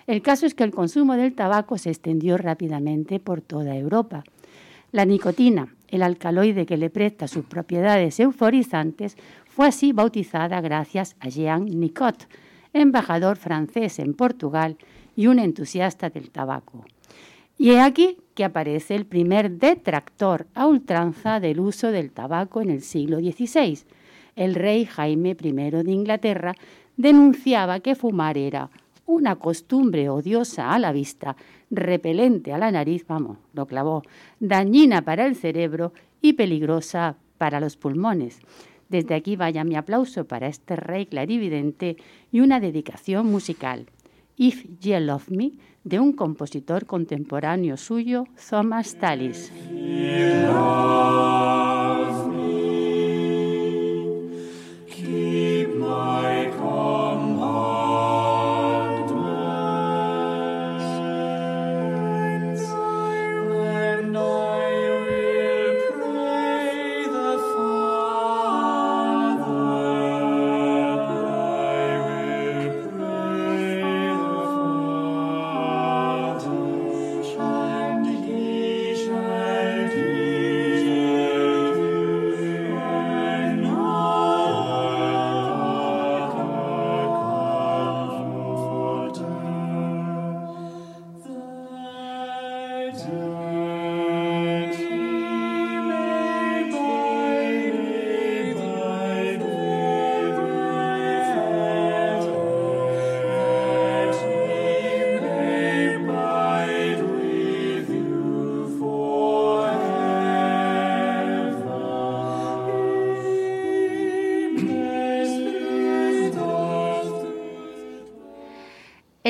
[0.08, 4.24] El caso es que el consumo del tabaco se extendió rápidamente por toda Europa.
[4.92, 9.18] La nicotina, el alcaloide que le presta sus propiedades euforizantes,
[9.48, 12.28] fue así bautizada gracias a Jean Nicot,
[12.74, 14.78] embajador francés en Portugal
[15.16, 16.86] y un entusiasta del tabaco.
[17.62, 22.70] Y he aquí que aparece el primer detractor a ultranza del uso del tabaco en
[22.70, 23.80] el siglo XVI.
[24.38, 26.56] El rey Jaime I de Inglaterra
[26.96, 28.70] denunciaba que fumar era
[29.06, 31.36] una costumbre odiosa a la vista,
[31.70, 34.04] repelente a la nariz, vamos, lo clavó,
[34.40, 35.92] dañina para el cerebro
[36.22, 38.40] y peligrosa para los pulmones.
[38.88, 41.98] Desde aquí vaya mi aplauso para este rey clarividente
[42.32, 43.88] y una dedicación musical.
[44.42, 45.52] If You Love Me,
[45.84, 49.52] de un compositor contemporáneo suyo, Thomas Tallis.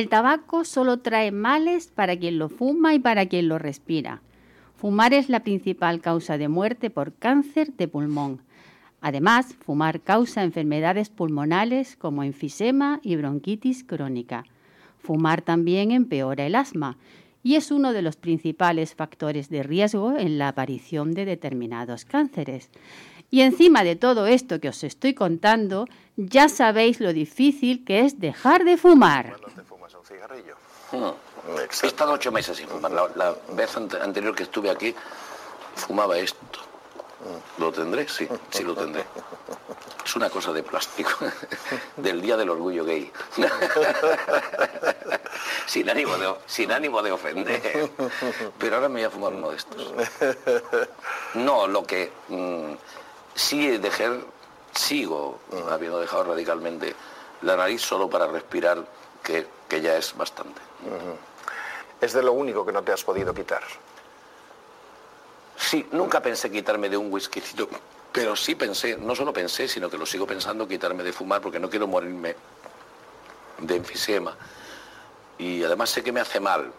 [0.09, 4.23] El tabaco solo trae males para quien lo fuma y para quien lo respira.
[4.75, 8.41] Fumar es la principal causa de muerte por cáncer de pulmón.
[9.01, 14.45] Además, fumar causa enfermedades pulmonales como enfisema y bronquitis crónica.
[14.97, 16.97] Fumar también empeora el asma
[17.43, 22.71] y es uno de los principales factores de riesgo en la aparición de determinados cánceres.
[23.31, 25.85] Y encima de todo esto que os estoy contando,
[26.17, 29.35] ya sabéis lo difícil que es dejar de fumar.
[30.91, 31.11] Hmm.
[31.83, 32.91] He estado ocho meses sin fumar.
[32.91, 34.93] La, la vez ante- anterior que estuve aquí,
[35.75, 36.39] fumaba esto.
[37.57, 38.07] ¿Lo tendré?
[38.07, 39.03] Sí, sí lo tendré.
[40.05, 41.11] Es una cosa de plástico.
[41.97, 43.11] Del Día del Orgullo Gay.
[45.67, 47.61] Sin ánimo de, sin ánimo de ofender.
[48.57, 49.93] Pero ahora me voy a fumar uno de estos.
[51.35, 52.71] No, lo que mm,
[53.39, 54.09] sí dejé,
[54.73, 56.93] sigo habiendo dejado radicalmente
[57.41, 58.85] la nariz solo para respirar,
[59.23, 60.59] que, que ya es bastante.
[62.01, 63.63] Es de lo único que no te has podido quitar.
[65.55, 67.69] Sí, nunca pensé quitarme de un whiskycito,
[68.11, 71.59] pero sí pensé, no solo pensé, sino que lo sigo pensando quitarme de fumar porque
[71.59, 72.35] no quiero morirme
[73.59, 74.35] de enfisema.
[75.37, 76.71] Y además sé que me hace mal.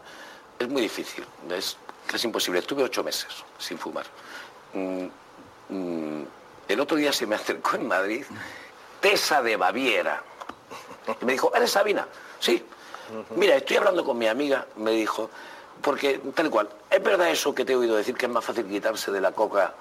[0.59, 1.77] Es muy difícil, es,
[2.13, 2.61] es imposible.
[2.61, 4.05] Estuve ocho meses sin fumar.
[4.75, 5.07] Mm,
[5.71, 6.25] mm,
[6.73, 8.25] el otro día se me acercó en Madrid
[9.01, 10.23] Tesa de Baviera.
[11.21, 12.07] Y me dijo, ¿eres Sabina?
[12.39, 12.63] Sí.
[13.35, 15.31] Mira, estoy hablando con mi amiga, me dijo,
[15.83, 18.67] porque tal cual, ¿es verdad eso que te he oído decir que es más fácil
[18.67, 19.75] quitarse de la coca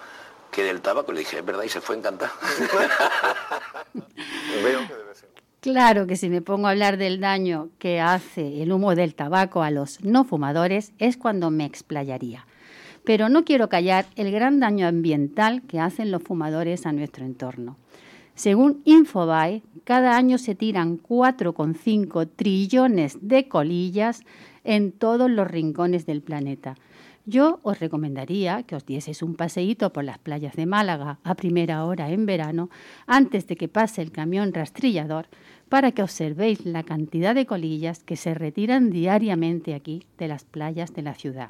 [0.51, 1.11] que del tabaco?
[1.11, 2.31] Le dije, es verdad, y se fue encantada.
[4.63, 5.29] Veo que debe ser.
[5.61, 9.61] Claro que si me pongo a hablar del daño que hace el humo del tabaco
[9.61, 12.47] a los no fumadores es cuando me explayaría.
[13.03, 17.77] Pero no quiero callar el gran daño ambiental que hacen los fumadores a nuestro entorno.
[18.35, 24.21] Según Infobae, cada año se tiran 4,5 trillones de colillas
[24.63, 26.75] en todos los rincones del planeta.
[27.25, 31.85] Yo os recomendaría que os dieseis un paseíto por las playas de Málaga a primera
[31.85, 32.69] hora en verano,
[33.05, 35.27] antes de que pase el camión rastrillador,
[35.67, 40.93] para que observéis la cantidad de colillas que se retiran diariamente aquí de las playas
[40.93, 41.49] de la ciudad.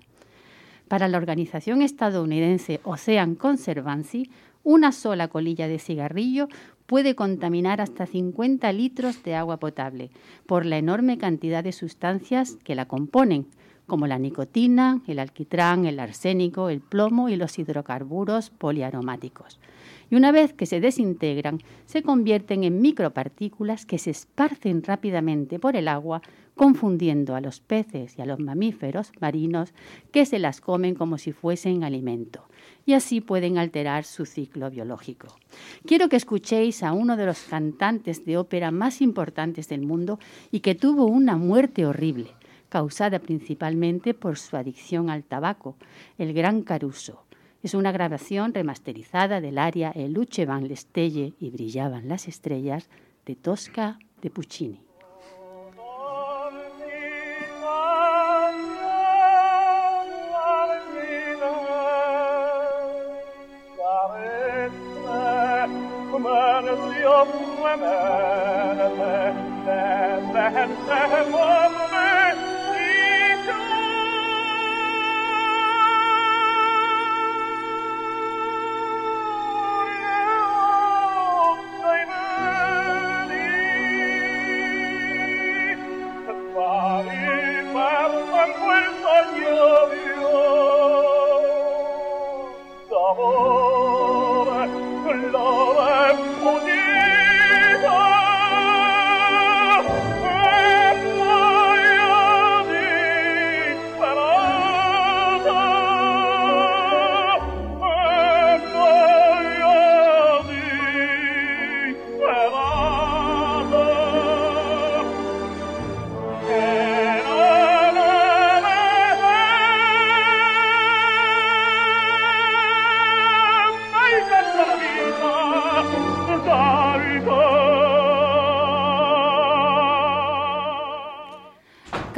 [0.90, 4.32] Para la organización estadounidense Ocean Conservancy,
[4.64, 6.48] una sola colilla de cigarrillo
[6.88, 10.10] puede contaminar hasta 50 litros de agua potable
[10.48, 13.46] por la enorme cantidad de sustancias que la componen,
[13.86, 19.60] como la nicotina, el alquitrán, el arsénico, el plomo y los hidrocarburos poliaromáticos.
[20.10, 25.76] Y una vez que se desintegran, se convierten en micropartículas que se esparcen rápidamente por
[25.76, 26.22] el agua,
[26.56, 29.74] confundiendo a los peces y a los mamíferos marinos
[30.12, 32.50] que se las comen como si fuesen alimento.
[32.86, 35.28] Y así pueden alterar su ciclo biológico.
[35.86, 40.20] Quiero que escuchéis a uno de los cantantes de ópera más importantes del mundo
[40.52, 42.32] y que tuvo una muerte horrible,
[42.68, 45.78] causada principalmente por su adicción al tabaco,
[46.18, 47.24] el gran Caruso.
[47.62, 52.90] Es una grabación remasterizada del aria El luce van le stelle y brillaban las estrellas
[53.26, 54.82] de Tosca de Puccini.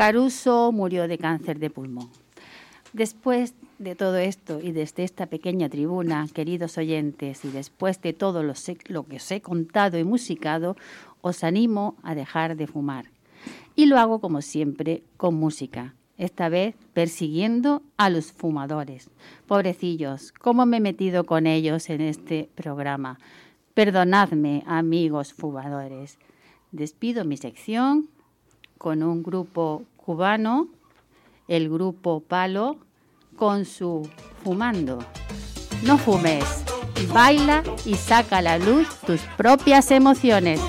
[0.02, 2.10] Caruso murió de cáncer de pulmón.
[2.92, 8.42] Después de todo esto y desde esta pequeña tribuna, queridos oyentes, y después de todo
[8.42, 10.76] lo, que os he contado y musicado,
[11.22, 13.12] os animo a dejar de fumar.
[13.76, 19.12] Y lo hago como siempre con música, esta vez persiguiendo a los fumadores.
[19.46, 23.20] Pobrecillos, ¿cómo me he metido con ellos en este programa?
[23.76, 26.18] Perdonadme, amigos fumadores.
[26.72, 28.10] Despido mi sección
[28.82, 30.68] con un grupo cubano,
[31.48, 32.78] el grupo Palo,
[33.36, 34.10] con su
[34.44, 35.00] Fumando.
[35.84, 36.64] No fumes,
[37.14, 40.60] Baila y saca a la luz tus propias emociones.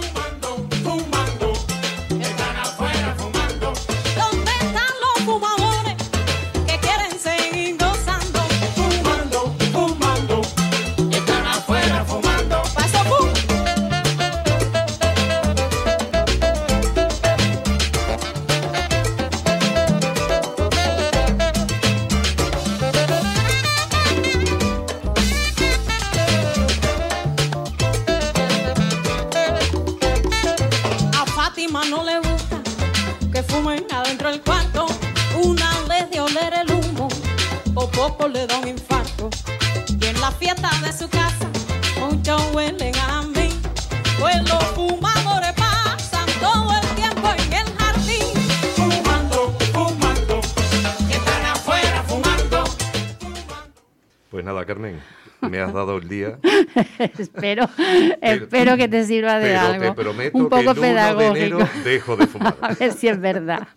[58.62, 59.84] Espero que te sirva de pero algo.
[59.84, 61.34] te prometo un que el poco 1 de pedagógico.
[61.36, 62.56] enero dejo de fumar.
[62.62, 63.68] A ver si es verdad.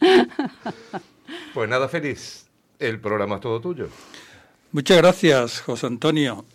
[1.53, 2.47] Pues nada, feliz.
[2.79, 3.87] El programa es todo tuyo.
[4.71, 6.45] Muchas gracias, José Antonio.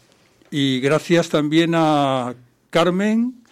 [0.51, 2.35] Y gracias también a
[2.71, 3.43] Carmen,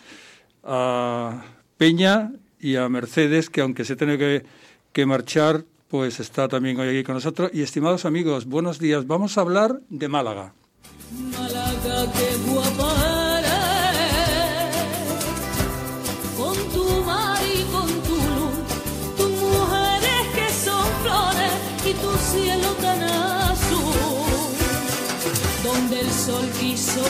[0.65, 1.43] a
[1.77, 4.45] Peña y a Mercedes, que aunque se tiene que,
[4.93, 7.51] que marchar, pues está también hoy aquí con nosotros.
[7.55, 9.07] Y estimados amigos, buenos días.
[9.07, 10.53] Vamos a hablar de Málaga.
[11.33, 12.88] Málaga, qué guapa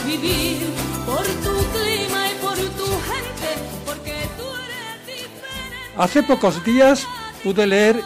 [0.05, 0.57] vivir
[1.05, 3.49] por tu clima y por tu gente,
[3.85, 5.93] porque tú eres diferente.
[5.97, 7.07] Hace pocos días
[7.43, 8.01] pude leer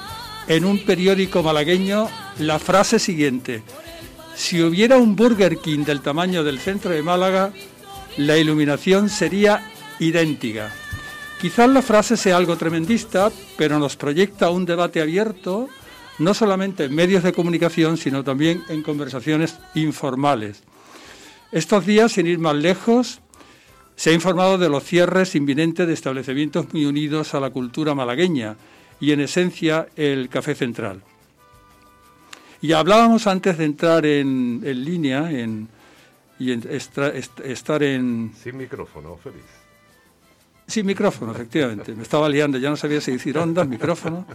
[0.48, 3.64] en un periódico malagueño la frase siguiente.
[4.36, 7.54] Si hubiera un Burger King del tamaño del centro de Málaga,
[8.18, 10.72] la iluminación sería idéntica.
[11.40, 15.68] Quizás la frase sea algo tremendista, pero nos proyecta un debate abierto,
[16.20, 20.64] no solamente en medios de comunicación, sino también en conversaciones informales.
[21.54, 23.22] Estos días, sin ir más lejos,
[23.96, 28.56] se ha informado de los cierres inminentes de establecimientos muy unidos a la cultura malagueña
[29.00, 31.04] y, en esencia, el Café Central.
[32.60, 35.68] Y hablábamos antes de entrar en, en línea en,
[36.40, 38.32] y en estra- est- estar en...
[38.42, 39.44] Sin micrófono, feliz.
[40.66, 41.94] Sin micrófono, efectivamente.
[41.94, 44.26] Me estaba liando, ya no sabía si decir ondas, micrófono.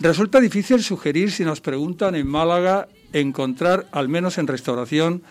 [0.00, 5.22] Resulta difícil sugerir, si nos preguntan en Málaga, encontrar, al menos en restauración,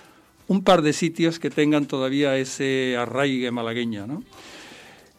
[0.47, 4.23] un par de sitios que tengan todavía ese arraigue malagueño, ¿no?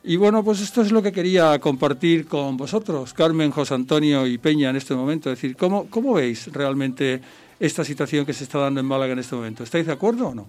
[0.06, 4.37] Y bueno, pues esto es lo que quería compartir con vosotros, Carmen, José Antonio y
[4.37, 5.32] Peña en este momento.
[5.32, 7.22] Es decir, ¿cómo, cómo veis realmente
[7.58, 9.64] esta situación que se está dando en Málaga en este momento?
[9.64, 10.46] ¿Estáis de acuerdo o no?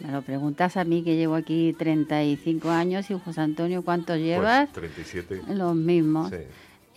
[0.00, 4.70] Me lo preguntas a mí que llevo aquí 35 años y José Antonio, ¿cuántos llevas?
[4.72, 5.42] Pues 37.
[5.48, 6.30] Los mismos.
[6.30, 6.36] Sí.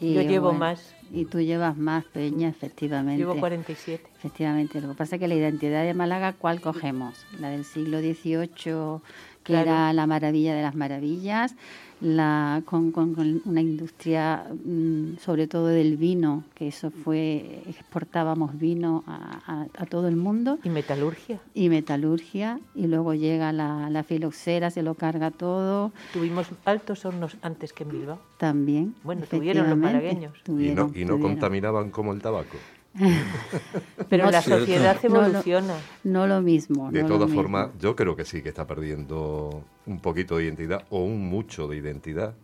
[0.06, 0.96] Y, Yo llevo bueno, más.
[1.12, 3.17] Y tú llevas más, Peña, efectivamente.
[3.17, 4.04] Llevo 47.
[4.17, 4.80] Efectivamente.
[4.82, 7.26] Lo que pasa es que la identidad de Málaga, ¿cuál cogemos?
[7.39, 9.02] La del siglo XVIII,
[9.43, 9.69] que Claro.
[9.72, 11.56] era la maravilla de las maravillas,
[12.02, 18.58] la con, con- con una industria, mm, sobre todo del vino, que eso fue, exportábamos
[18.58, 20.60] vino a, a- a todo el mundo.
[20.64, 21.40] Y metalurgia.
[21.54, 22.60] Y metalurgia.
[22.76, 25.92] Y luego llega la, la filoxera, se lo carga todo.
[26.14, 28.20] Tuvimos altos hornos antes que en Bilbao.
[28.38, 28.96] También.
[29.04, 30.34] Bueno, tuvieron los malagueños.
[30.48, 32.58] Y no, y no contaminaban como el tabaco.
[34.10, 35.89] Pero No la sociedad No, no, evoluciona.
[36.04, 36.91] No, lo mismo.
[36.91, 37.41] De todas mismo.
[37.43, 41.67] formas, yo creo que sí que está perdiendo un poquito de identidad o un mucho
[41.67, 42.36] de identidad.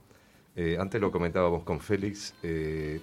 [0.56, 2.36] Eh, antes lo comentábamos con Félix.
[2.44, 3.02] eh,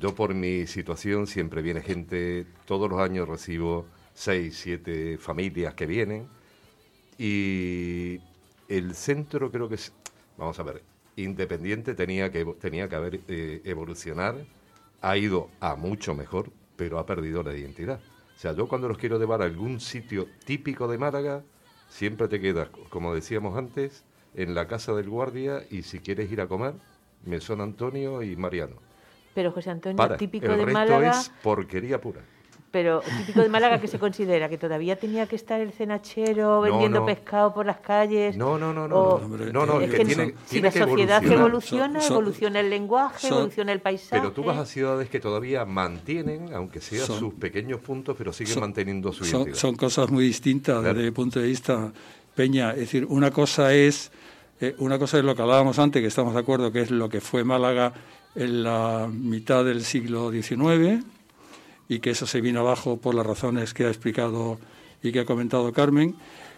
[0.00, 5.86] yo por mi situación siempre viene gente, todos los años recibo seis, siete familias que
[5.86, 6.28] vienen
[7.18, 8.20] y
[8.68, 9.92] el centro creo que es,
[10.36, 10.82] vamos a ver,
[11.16, 14.36] Independiente tenía que, tenía que haber eh, evolucionar,
[15.00, 18.00] ha ido a mucho mejor, pero ha perdido la identidad.
[18.36, 21.42] O sea, yo cuando los quiero llevar a algún sitio típico de Málaga,
[21.88, 24.04] siempre te quedas, como decíamos antes,
[24.34, 26.74] en la casa del guardia y si quieres ir a comer,
[27.24, 28.76] Mesón Antonio y Mariano.
[29.34, 32.22] Pero José Antonio, Para, típico el de resto Málaga, es porquería pura.
[32.76, 37.00] Pero típico de Málaga que se considera que todavía tenía que estar el cenachero vendiendo
[37.00, 37.06] no.
[37.06, 38.36] pescado por las calles.
[38.36, 42.12] No, no, no, no, es que que tiene- si tiene la que sociedad evoluciona, Son-
[42.18, 44.20] evoluciona el lenguaje, son- evoluciona el paisaje.
[44.20, 48.30] Pero tú vas a ciudades que todavía mantienen, aunque sea Son- sus pequeños puntos, pero
[48.34, 49.56] siguen son- manteniendo su son, identidad.
[49.58, 50.92] son cosas muy distintas Claro.
[50.94, 51.90] desde el punto de vista
[52.34, 52.72] Peña.
[52.72, 54.12] Es decir, una cosa es
[54.60, 57.08] eh, una cosa es lo que hablábamos antes, que estamos de acuerdo que es lo
[57.08, 57.92] que fue Málaga
[58.34, 61.02] en la mitad del siglo XIX
[61.88, 64.58] y que eso se vino abajo por las razones que ha explicado
[65.02, 66.16] y que ha comentado Carmen.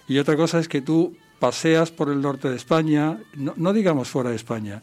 [0.09, 4.09] Y otra cosa es que tú paseas por el norte de España, no, no digamos
[4.09, 4.83] fuera de España,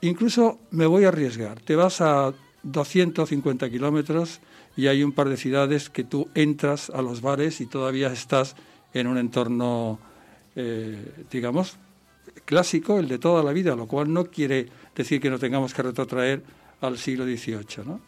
[0.00, 2.32] incluso me voy a arriesgar, te vas a
[2.62, 4.40] 250 kilómetros
[4.76, 8.54] y hay un par de ciudades que tú entras a los bares y todavía estás
[8.94, 9.98] en un entorno,
[10.54, 11.76] eh, digamos,
[12.44, 15.82] clásico, el de toda la vida, lo cual no quiere decir que no tengamos que
[15.82, 16.42] retrotraer
[16.80, 17.84] al siglo XVIII.
[17.84, 18.00] ¿no?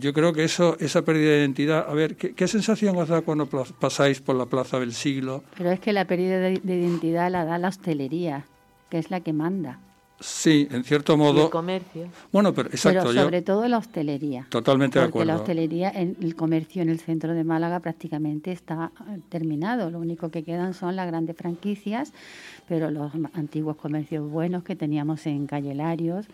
[0.00, 3.22] Yo creo que eso, esa pérdida de identidad, a ver, ¿qué, qué sensación os da
[3.22, 5.44] cuando pasáis por la Plaza del Siglo?
[5.56, 8.44] Pero es que la pérdida de, de identidad la da la hostelería,
[8.90, 9.78] que es la que manda.
[10.20, 11.44] Sí, en cierto Y modo.
[11.44, 12.08] el comercio.
[12.32, 14.48] Bueno, pero exacto, Pero yo sobre todo la hostelería.
[14.50, 15.42] totalmente de Porque la acuerdo.
[15.44, 19.90] hostelería, el comercio en el centro de Málaga prácticamente está eh, terminado.
[19.90, 22.12] Lo único que quedan son las grandes franquicias,
[22.66, 26.26] pero los antiguos comercios buenos que teníamos en Calle Larios,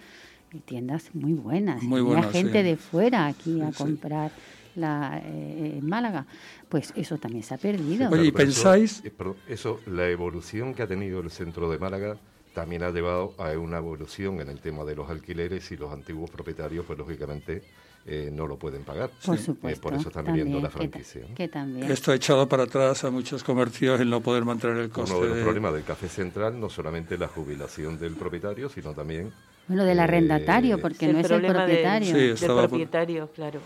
[0.54, 1.82] y tiendas muy buenas.
[1.82, 2.68] Muy buenas, gente sí.
[2.68, 3.78] de fuera aquí a Sí, sí.
[3.78, 4.30] comprar
[4.76, 6.26] la, eh, en Málaga.
[6.68, 8.08] Pues eso también se ha perdido.
[8.10, 9.02] Oye, ¿y eso- pensáis?
[9.04, 12.16] eh, perdón, Eso, la evolución que ha tenido el centro de Málaga
[12.54, 16.30] también ha llevado a una evolución en el tema de los alquileres y los antiguos
[16.30, 17.62] propietarios, pues lógicamente
[18.06, 19.10] eh, no lo pueden pagar.
[19.24, 19.80] Por Eh, supuesto.
[19.80, 21.26] por eso están viendo la también, que franquicia.
[21.28, 21.34] ¿no?
[21.34, 21.90] Que, también.
[21.90, 25.12] Esto ha echado para atrás a muchos comercios el no poder mantener el coste.
[25.14, 28.92] Uno de los de- problemas del café central no solamente la jubilación del propietario, sino
[28.92, 29.32] también
[29.68, 32.06] Bueno, del eh, arrendatario, porque no es el del- propietario.
[32.08, 33.60] Sí, del estaba por- propietario, claro.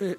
[0.00, 0.16] Eh,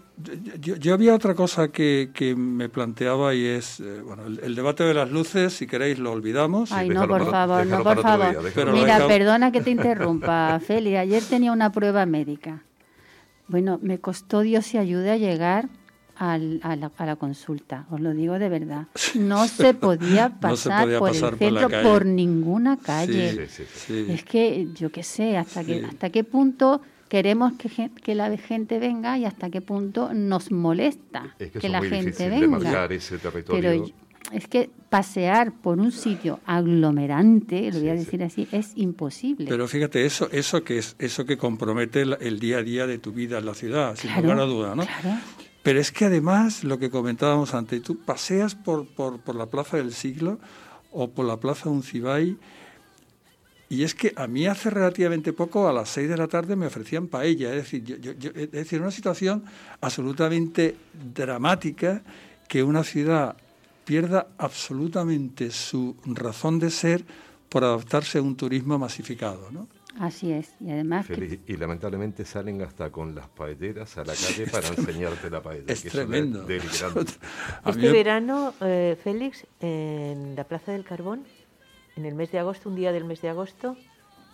[0.59, 4.53] yo, yo había otra cosa que, que me planteaba y es, eh, bueno, el, el
[4.53, 6.71] debate de las luces, si queréis lo olvidamos.
[6.71, 8.29] Ay, no, por para- favor, no, por favor.
[8.43, 10.95] día, Pero Mira, perdona que te interrumpa, Feli.
[10.97, 12.61] Ayer tenía una prueba médica.
[13.47, 15.67] Bueno, me costó Dios y ayude a llegar
[16.17, 18.87] al- a, la, a la consulta, os lo digo de verdad.
[19.15, 23.31] No se podía No se pasar podía por pasar el centro por ninguna calle.
[23.31, 23.93] Sí, sí, sí.
[24.05, 24.05] Sí.
[24.09, 25.67] Es que yo qué sé, hasta, Sí.
[25.79, 30.51] que, hasta qué punto queremos que, que la gente venga y hasta qué punto nos
[30.51, 32.85] molesta Es que, que la gente venga.
[32.89, 33.61] ese territorio.
[33.61, 33.85] Pero
[34.31, 36.39] es que pasear por un sitio
[36.89, 39.45] aglomerante, lo voy a decir así, es imposible.
[39.47, 42.97] Pero fíjate, eso, eso que es, eso que compromete el, el día a día de
[42.97, 44.83] tu vida en la ciudad, sin Claro, lugar a duda, ¿no?
[44.83, 45.19] claro.
[45.65, 49.77] Pero es que además, lo que comentábamos antes, tú paseas por, por, por la Plaza
[49.77, 50.37] del Siglo
[50.91, 52.37] o por la Plaza Uncibay
[53.67, 56.67] y es que a mí hace relativamente poco, a las 6 de la tarde, me
[56.67, 57.49] ofrecían paella.
[57.49, 59.43] Es decir, yo- yo- es decir, una situación
[59.81, 60.75] absolutamente
[61.15, 62.03] dramática
[62.47, 63.35] que una ciudad
[63.85, 67.03] pierda absolutamente su razón de ser
[67.49, 69.67] por adaptarse a un turismo masificado, ¿no?
[69.99, 70.55] Así es.
[70.59, 71.39] Y además, que-.
[71.47, 75.65] Y lamentablemente salen hasta con las paelleras a la calle para enseñarte la paella.
[75.67, 76.45] Es que tremendo.
[76.47, 81.23] mí Este verano, eh, Félix, en la Plaza del Carbón,
[81.95, 83.77] en el mes de agosto, un día del mes de agosto,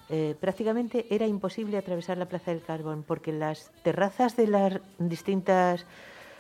[0.10, 5.86] eh, prácticamente era imposible atravesar la Plaza del Carbón porque las terrazas de las distintas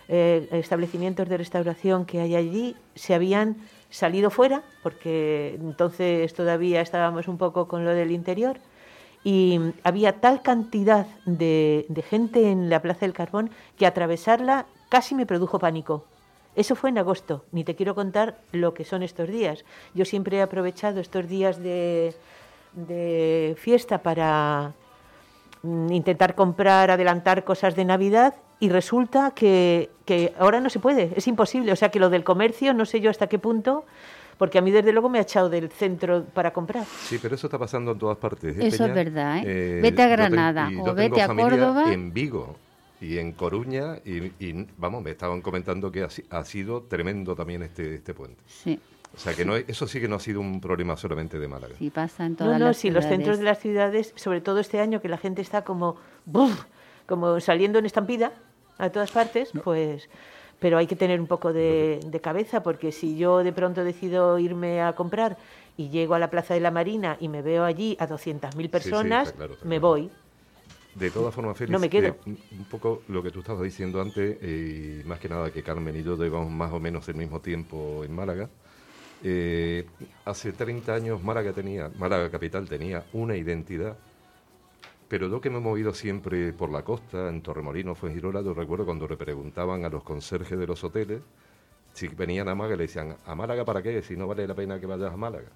[0.09, 3.55] eh, establecimientos de restauración que hay allí se habían
[3.89, 8.59] salido fuera porque entonces todavía estábamos un poco con lo del interior
[9.23, 15.15] y había tal cantidad de, de gente en la Plaza del Carbón que atravesarla casi
[15.15, 16.05] me produjo pánico.
[16.55, 19.63] Eso fue en agosto, ni te quiero contar lo que son estos días.
[19.93, 22.13] Yo siempre he aprovechado estos días de,
[22.73, 24.73] de fiesta para
[25.63, 31.13] mm, intentar comprar, adelantar cosas de Navidad y resulta que, que ahora no se puede,
[31.15, 31.71] es imposible.
[31.71, 33.85] O sea que lo del comercio no sé yo hasta qué punto,
[34.41, 36.83] porque a mí desde luego me ha echado del centro para comprar.
[36.83, 38.57] Sí, pero eso está pasando en todas partes.
[38.57, 39.79] ¿eh, Eso es verdad, ¿eh?
[39.83, 41.93] Vete a Granada y o yo vete tengo a Córdoba.
[41.93, 42.55] En Vigo
[42.99, 47.35] y en Coruña y, y, vamos, me estaban comentando que ha, si- ha sido tremendo
[47.35, 48.41] también este, este puente.
[48.47, 48.79] sí,
[49.13, 51.47] O sea que no, es- eso sí que no ha sido un problema solamente de
[51.47, 51.75] Málaga.
[51.77, 54.57] sí pasa en No, todas no, las sí, los centros de las ciudades, sobre todo
[54.59, 56.63] este año que la gente está como, ¡buf!
[57.05, 58.31] como saliendo en estampida
[58.79, 60.09] a todas partes, pues,
[60.61, 64.39] pero hay que tener un poco de, de cabeza porque si yo de pronto decido
[64.39, 65.37] irme a comprar
[65.77, 69.33] y llego a la Plaza de la Marina y me veo allí a 200.000 personas,
[69.33, 69.81] claro, me claro.
[69.81, 70.11] voy.
[70.93, 72.09] De todas formas, Félix, No me quedo.
[72.09, 75.51] eh, un un poco lo que tú estabas diciendo antes, eh, y más que nada
[75.51, 78.51] que Carmen y yo llevamos más o menos el mismo tiempo en Málaga.
[79.21, 79.91] eh,
[80.25, 83.99] hace 30 años Málaga tenía, Málaga capital tenía una identidad,
[85.11, 88.85] pero yo que me he movido siempre por la costa, en Torremolinos, Fuengirola, yo recuerdo
[88.85, 91.19] cuando le preguntaban a los conserjes de los hoteles
[91.93, 94.01] si venían a Málaga, le decían, ¿a Málaga para qué?
[94.03, 95.49] Si no vale la pena que vayas a Málaga.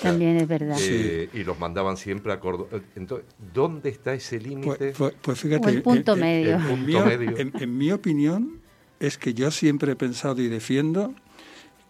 [0.00, 0.76] También es verdad.
[0.80, 2.78] Eh, Y los mandaban siempre a Córdoba.
[2.94, 4.92] Entonces, ¿dónde está ese límite?
[4.92, 6.76] Pues, pues- pues fíjate, el punto en- en- medio.
[6.76, 8.60] mi- en mi opinión,
[9.00, 11.12] es que yo siempre he pensado y defiendo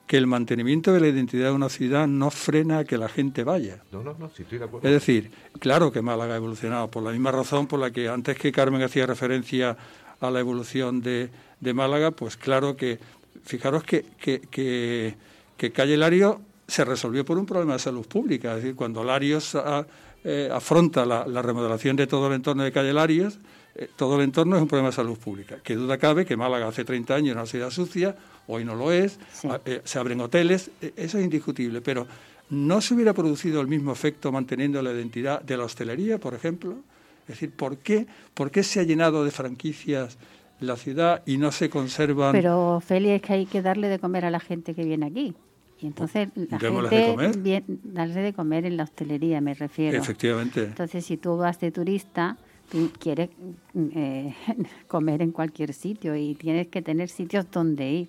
[0.09, 3.45] que el mantenimiento de la identidad de una ciudad no frena a que la gente
[3.45, 3.83] vaya.
[3.93, 4.89] No, no, no, sí estoy de acuerdo.
[4.89, 5.31] Es decir,
[5.61, 8.83] claro que Málaga ha evolucionado, por la misma razón por la que antes que Carmen
[8.83, 9.77] hacía referencia
[10.21, 11.29] a la evolución de,
[11.61, 12.99] de Málaga, pues claro que
[13.45, 15.15] fijaros que, que, que,
[15.57, 18.51] que Calle Lario se resolvió por un problema de salud pública.
[18.57, 19.87] Es decir, cuando Larios a-
[20.25, 23.39] eh, afronta la, la remodelación de todo el entorno de Calle Larios,
[23.75, 25.59] eh, todo el entorno es un problema de salud pública.
[25.63, 28.17] Que duda cabe que Málaga hace 30 años era una ciudad sucia,
[28.49, 29.19] hoy no lo es,
[29.49, 32.07] a- eh, se abren hoteles, eh, eso es indiscutible, pero
[32.51, 36.75] ¿no se hubiera producido el mismo efecto manteniendo la identidad de la hostelería, por ejemplo?
[37.23, 40.19] Es decir, ¿por qué, por qué se ha llenado de franquicias
[40.61, 42.33] la ciudad y no se conservan...
[42.33, 45.35] Pero, Feli, es que hay que darle de comer a la gente que viene aquí.
[45.81, 47.63] Y entonces la Démosles de comer.
[47.85, 49.97] darle de comer en la hostelería, me refiero.
[49.99, 50.65] Efectivamente.
[50.65, 52.37] Entonces, si tú vas de turista,
[52.69, 53.31] tú quieres
[53.75, 54.35] mm, eh,
[54.89, 58.09] comer en cualquier sitio y tienes que tener sitios donde ir.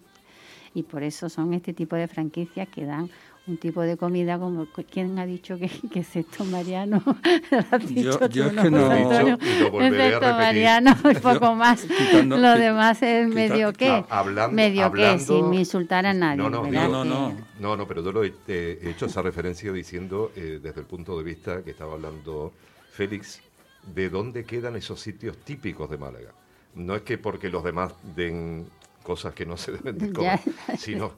[0.74, 3.10] Y por eso son este tipo de franquicias que dan
[3.48, 7.02] un tipo de comida como ¿quién ha dicho que, que es esto Mariano?
[7.88, 9.38] Dicho yo tú, es que no- José Antonio.
[9.38, 10.36] Dicho y lo volveré a repetir.
[10.36, 11.82] Mariano y poco Yo- más.
[11.84, 13.90] quitando- Lo demás es medio qué.
[13.90, 16.38] Ah, hablando- medio qué, hablando- sin insultar a nadie.
[16.38, 20.32] No, no, Que- no, no, pero yo lo he, eh, he hecho esa referencia diciendo
[20.36, 22.54] eh, desde el punto de vista que estaba hablando
[22.92, 23.42] Félix,
[23.96, 26.32] de dónde quedan esos sitios típicos de Málaga.
[26.76, 28.68] No es que porque los demás den
[29.10, 31.14] cosas que no se deben de comer, Ya, sino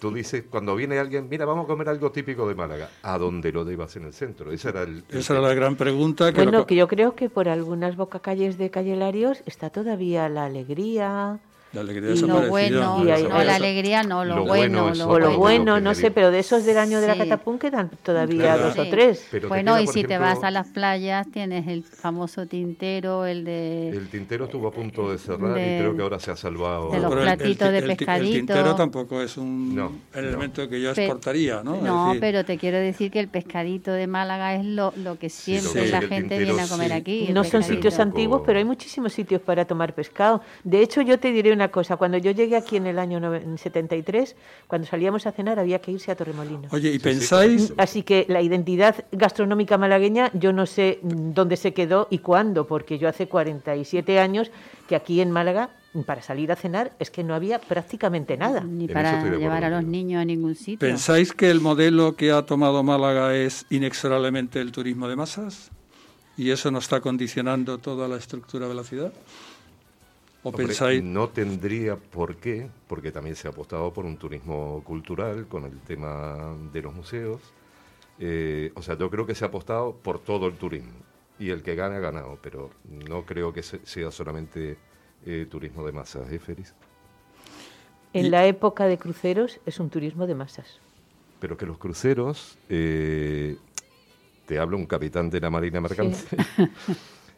[0.00, 3.52] tú dices, cuando viene alguien, mira, vamos a comer algo típico de Málaga, ¿a dónde
[3.52, 4.50] lo llevas en el centro?
[4.52, 5.04] Esa era el...
[5.10, 6.32] el Esa era la gran pregunta.
[6.32, 10.28] Que Bueno, lo- que yo creo que por algunas bocacalles de Calle Larios está todavía
[10.30, 11.38] la alegría.
[11.76, 14.84] La alegría y- Lo bueno, y hay- no la alegría, no lo, Lo bueno.
[14.84, 15.78] bueno lo O lo bueno.
[15.78, 17.18] no sé, pero de esos del año de la Sí.
[17.20, 18.74] catapún quedan todavía ¿Verdad?
[18.74, 19.26] dos o tres.
[19.30, 22.46] Pero te Bueno, queda, y si te ejemplo, vas a las playas, tienes el famoso
[22.46, 23.90] tintero, el de...
[23.90, 26.90] El tintero estuvo a punto de cerrar de- y creo que ahora se ha salvado.
[26.90, 28.32] de los Pero el- el platitos ti- de el ti- El, pescadito.
[28.36, 31.76] tintero tampoco es un No, elemento que yo exportaría, ¿no?
[31.82, 35.28] No, decir, pero te quiero decir que el pescadito de Málaga es lo, lo que
[35.28, 36.92] siempre sí, la el gente tintero viene a comer sí.
[36.94, 37.26] aquí.
[37.28, 37.74] el No son pescadito.
[37.74, 40.40] sitios antiguos, pero hay muchísimos sitios para tomar pescado.
[40.64, 41.96] De hecho, yo te diré una cosa.
[41.96, 44.36] Cuando yo llegué aquí en el año nove- en 73,
[44.66, 46.72] cuando salíamos a cenar había que irse a Torremolinos.
[46.72, 47.72] Oye, ¿y pensáis?
[47.76, 52.66] Así que la identidad gastronómica malagueña yo no sé mm, dónde se quedó y cuándo,
[52.66, 54.50] porque yo hace 47 años
[54.88, 55.70] que aquí en Málaga,
[56.04, 58.60] para salir a cenar, es que no había prácticamente nada.
[58.60, 60.78] Ni para llevar a los niños a ningún sitio.
[60.78, 65.70] ¿Pensáis que el modelo que ha tomado Málaga es inexorablemente el turismo de masas?
[66.36, 69.10] ¿Y eso no está condicionando toda la estructura de la ciudad?
[70.46, 71.02] ¿O Hombre, pensáis.?
[71.02, 75.80] No tendría por qué, porque también se ha apostado por un turismo cultural con el
[75.80, 77.40] tema de los museos.
[78.20, 80.92] Eh, o sea, yo creo que se ha apostado por todo el turismo.
[81.40, 82.38] Y el que gana, ha ganado.
[82.40, 82.70] Pero
[83.08, 84.76] no creo que se- sea solamente
[85.26, 86.74] eh, turismo de masas, ¿eh, Félix?
[88.12, 90.78] En la época de cruceros es un turismo de masas.
[91.40, 93.56] Pero que los cruceros, eh,
[94.46, 96.18] te habla un capitán de la Marina Mercante.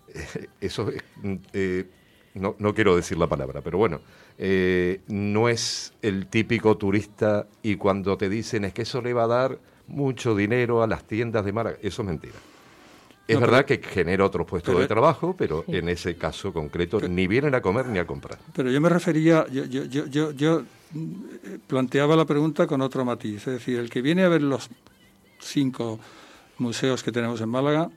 [0.60, 1.90] Eso es, mm, eh,
[2.38, 4.00] no, no quiero decir la palabra, pero bueno,
[4.38, 9.24] eh, no es el típico turista y cuando te dicen es que eso le va
[9.24, 12.34] a dar mucho dinero a las tiendas de Málaga, eso es mentira.
[13.26, 15.76] Es No, verdad que genera otros puestos pero- de trabajo, pero Sí.
[15.76, 18.38] en ese caso concreto ni vienen a comer ni a comprar.
[18.54, 20.60] Pero yo me refería, yo, yo, yo, yo, yo,
[20.94, 23.46] eh, planteaba la pregunta con otro matiz.
[23.46, 24.70] Es decir, el que viene a ver los
[25.40, 26.00] cinco
[26.56, 27.90] museos que tenemos en Málaga,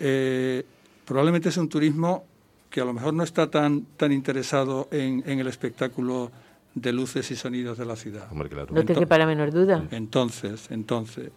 [0.00, 0.64] eh,
[1.04, 2.24] probablemente es un turismo
[2.70, 6.30] que a lo mejor no está tan, tan interesado en, en el espectáculo
[6.74, 8.30] de luces y sonidos de la ciudad.
[8.30, 9.86] No te quepa la menor duda.
[9.90, 11.30] Entonces, entonces,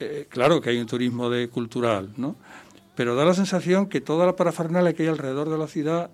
[0.00, 2.36] eh, claro que hay un turismo de cultural, ¿no?
[2.96, 6.10] Pero da la sensación que toda la parafernalia que hay alrededor de la ciudad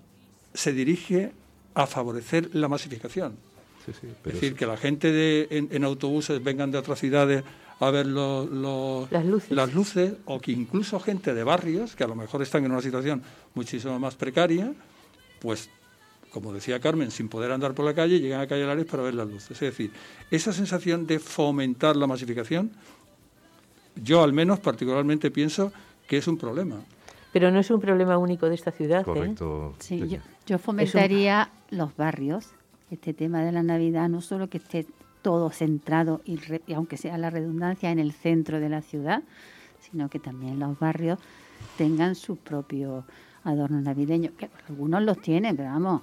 [0.52, 1.32] se dirige
[1.74, 3.36] a favorecer la masificación.
[3.86, 7.44] Sí, sí, Es decir, que la gente de, en, en autobuses vengan de otras ciudades
[7.80, 10.12] a ver lo- lo- las, luces.
[10.26, 13.22] o que incluso gente de barrios, que a lo mejor están en una situación
[13.54, 14.72] muchísimo más precaria,
[15.40, 15.70] pues,
[16.30, 19.14] como decía Carmen, sin poder andar por la calle, llegan a Calle Lares para ver
[19.14, 19.50] las luces.
[19.52, 19.90] Es decir,
[20.30, 22.70] esa sensación de fomentar la masificación,
[23.96, 25.72] yo al menos particularmente pienso
[26.06, 26.76] que es un problema.
[27.32, 29.00] Pero no es un problema único de esta ciudad.
[29.00, 29.04] ¿eh?
[29.04, 29.74] Correcto.
[29.78, 32.46] Sí, yo, yo fomentaría los barrios,
[32.90, 34.86] este tema de la Navidad, no solo que esté
[35.22, 39.22] todo centrado, y, re- y aunque sea la redundancia, en el centro de la ciudad,
[39.80, 41.18] sino que también los barrios
[41.76, 43.04] tengan su propio
[43.44, 46.02] adorno navideño, que algunos los tienen, pero vamos,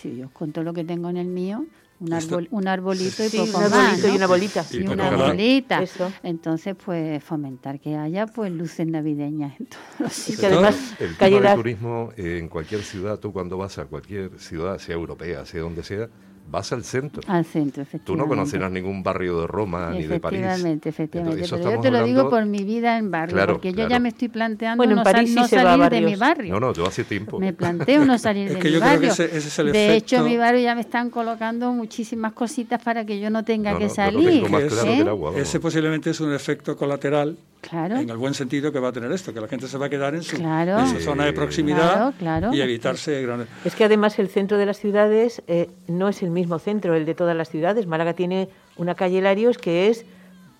[0.00, 1.64] si yo os cuento lo que tengo en el mío,
[2.00, 4.64] un, árbol, un arbolito y Sí, poco un más, arbolito y una bolita.
[4.70, 5.82] Y Y una bolita.
[5.82, 6.12] Eso.
[6.22, 10.52] Entonces, pues fomentar que haya pues luces navideñas en todos los sitios.
[11.00, 14.78] el Calle tema del turismo eh, en cualquier ciudad, tú cuando vas a cualquier ciudad,
[14.78, 16.08] sea europea, sea donde sea,
[16.50, 17.22] vas al centro.
[17.26, 18.22] Al centro, Tú efectivamente.
[18.22, 20.40] no conocerás ningún barrio de Roma ni de París.
[20.40, 21.46] Efectivamente, efectivamente.
[21.48, 23.90] Pero yo te lo digo por mi vida en barrio, Claro, porque yo claro.
[23.90, 26.54] ya me estoy planteando Bueno, en no, sal- París sí no salir de mi barrio.
[26.54, 27.38] No, no, yo hace tiempo.
[27.38, 29.12] Me planteo no salir Es de que mi yo creo que barrio.
[29.12, 32.32] ese- ese es el de hecho, efecto- en mi barrio ya me están colocando muchísimas
[32.32, 34.30] cositas para que yo no tenga No, que no, yo lo salir.
[34.30, 34.66] tengo más ¿eh?
[34.68, 35.32] claro que el agua.
[35.36, 37.96] Ese posiblemente es un efecto colateral, Claro.
[37.96, 39.88] en el buen sentido que va a tener esto, que la gente se va a
[39.88, 40.78] quedar en su, Claro.
[40.78, 42.54] en su zona de proximidad Claro, claro.
[42.54, 43.48] y evitarse grandes...
[43.64, 47.04] Es que además el centro de las ciudades eh, no es el mismo centro, el
[47.04, 47.86] de todas las ciudades.
[47.86, 50.04] Málaga tiene una calle Larios que es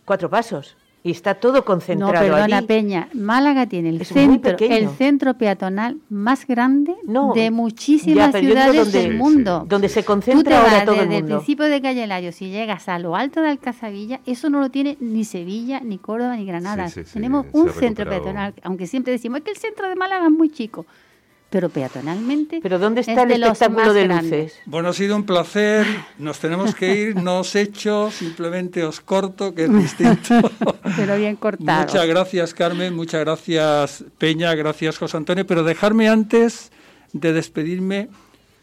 [0.04, 2.66] cuatro pasos y está todo No, concentrado perdona, allí.
[2.66, 3.08] Peña.
[3.14, 8.98] Málaga tiene el Es centro, el centro peatonal más grande No, de muchísimas ciudades donde-
[9.02, 9.64] del Sí, mundo.
[9.68, 11.36] Donde se Tú te concentra ahora vas todo el desde el mundo.
[11.38, 14.96] principio de Calle Lario, si llegas a lo alto de Alcazabilla, eso no lo tiene
[15.00, 16.88] ni Sevilla, ni Córdoba, ni Granada.
[16.88, 19.94] Sí, sí, sí, Tenemos un centro peatonal, aunque siempre decimos es que el centro de
[19.94, 20.84] Málaga es muy chico,
[21.50, 22.60] pero peatonalmente.
[22.62, 24.44] Pero ¿dónde es está el de los espectáculo de grandes.
[24.44, 24.60] luces?
[24.66, 25.86] Bueno, ha sido un placer,
[26.18, 30.50] nos tenemos que ir, no os echo, simplemente os corto, que es distinto.
[30.96, 31.86] Pero bien cortado.
[31.86, 36.70] Muchas gracias, Carmen, muchas gracias, Peña, gracias, José Antonio, pero dejarme antes
[37.12, 38.08] de despedirme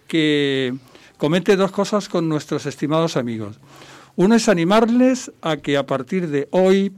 [0.07, 0.75] que
[1.17, 3.59] comente dos cosas con nuestros estimados amigos.
[4.15, 6.93] Uno es animarles a que a partir de hoy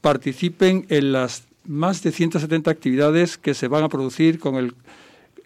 [0.00, 4.74] participen en las más de 170 actividades que se van a producir con el,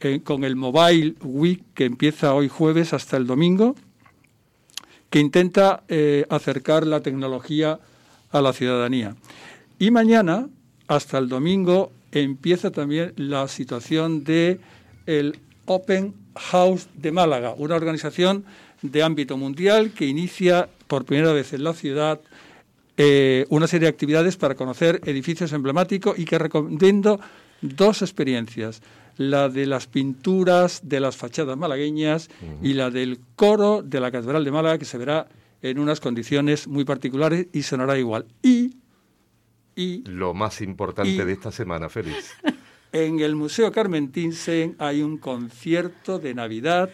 [0.00, 3.74] eh, con el Mobile Week que empieza hoy jueves hasta el domingo,
[5.10, 7.78] que intenta eh, acercar la tecnología
[8.30, 9.16] a la ciudadanía.
[9.78, 10.48] Y mañana,
[10.88, 14.60] hasta el domingo, empieza también la situación de
[15.06, 18.44] el Open House de Málaga, una organización
[18.82, 22.20] de ámbito mundial que inicia por primera vez en la ciudad
[22.98, 27.20] eh, una serie de actividades para conocer edificios emblemáticos y que recomiendo
[27.60, 28.80] dos experiencias,
[29.16, 32.28] la de las pinturas de las fachadas malagueñas
[32.62, 35.28] y la del coro de la Catedral de Málaga, que se verá
[35.62, 38.26] en unas condiciones muy particulares y sonará igual.
[38.42, 38.76] Y,
[39.74, 42.32] y Lo más importante Y- de esta semana, Félix.
[42.92, 46.90] en el Museo Carmen Thyssen hay un concierto de Navidad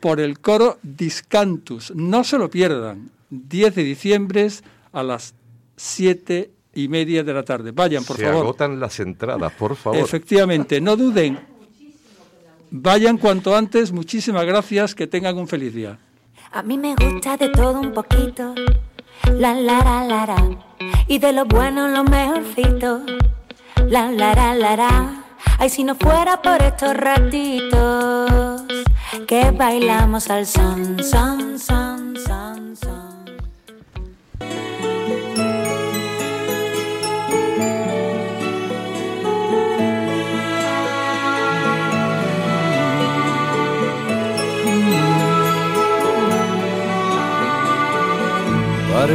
[0.00, 1.92] por el coro Discantus.
[1.94, 3.10] No se lo pierdan.
[3.30, 4.48] 10 de diciembre
[4.92, 5.34] a las
[5.76, 7.70] 7 y media de la tarde.
[7.72, 8.44] Vayan, por Se favor.
[8.44, 9.98] agotan las entradas, por favor.
[9.98, 11.38] Efectivamente, no duden.
[12.70, 13.92] Vayan cuanto antes.
[13.92, 14.94] Muchísimas gracias.
[14.94, 15.98] Que tengan un feliz día.
[16.52, 18.54] A mí me gusta de todo un poquito.
[19.32, 20.58] La la la la.
[21.06, 23.02] Y de lo bueno lo mejorcito.
[23.88, 25.24] La la la la la.
[25.58, 28.62] Ay, si no fuera por estos ratitos
[29.26, 32.99] que bailamos al son, son, son, son, son.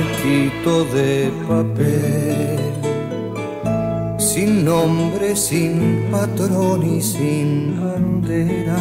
[0.06, 2.60] Barquito de papel,
[4.18, 8.78] sin nombre, sin patrón y sin bandera,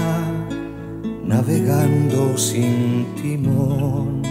[1.24, 4.22] navegando sin timón,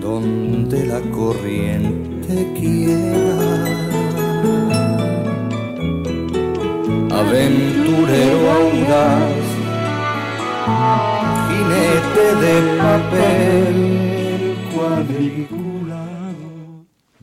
[0.00, 3.66] donde la corriente quiera.
[7.20, 9.46] Aventurero audaz,
[11.48, 13.76] jinete de papel,
[14.74, 15.69] cuadriculado.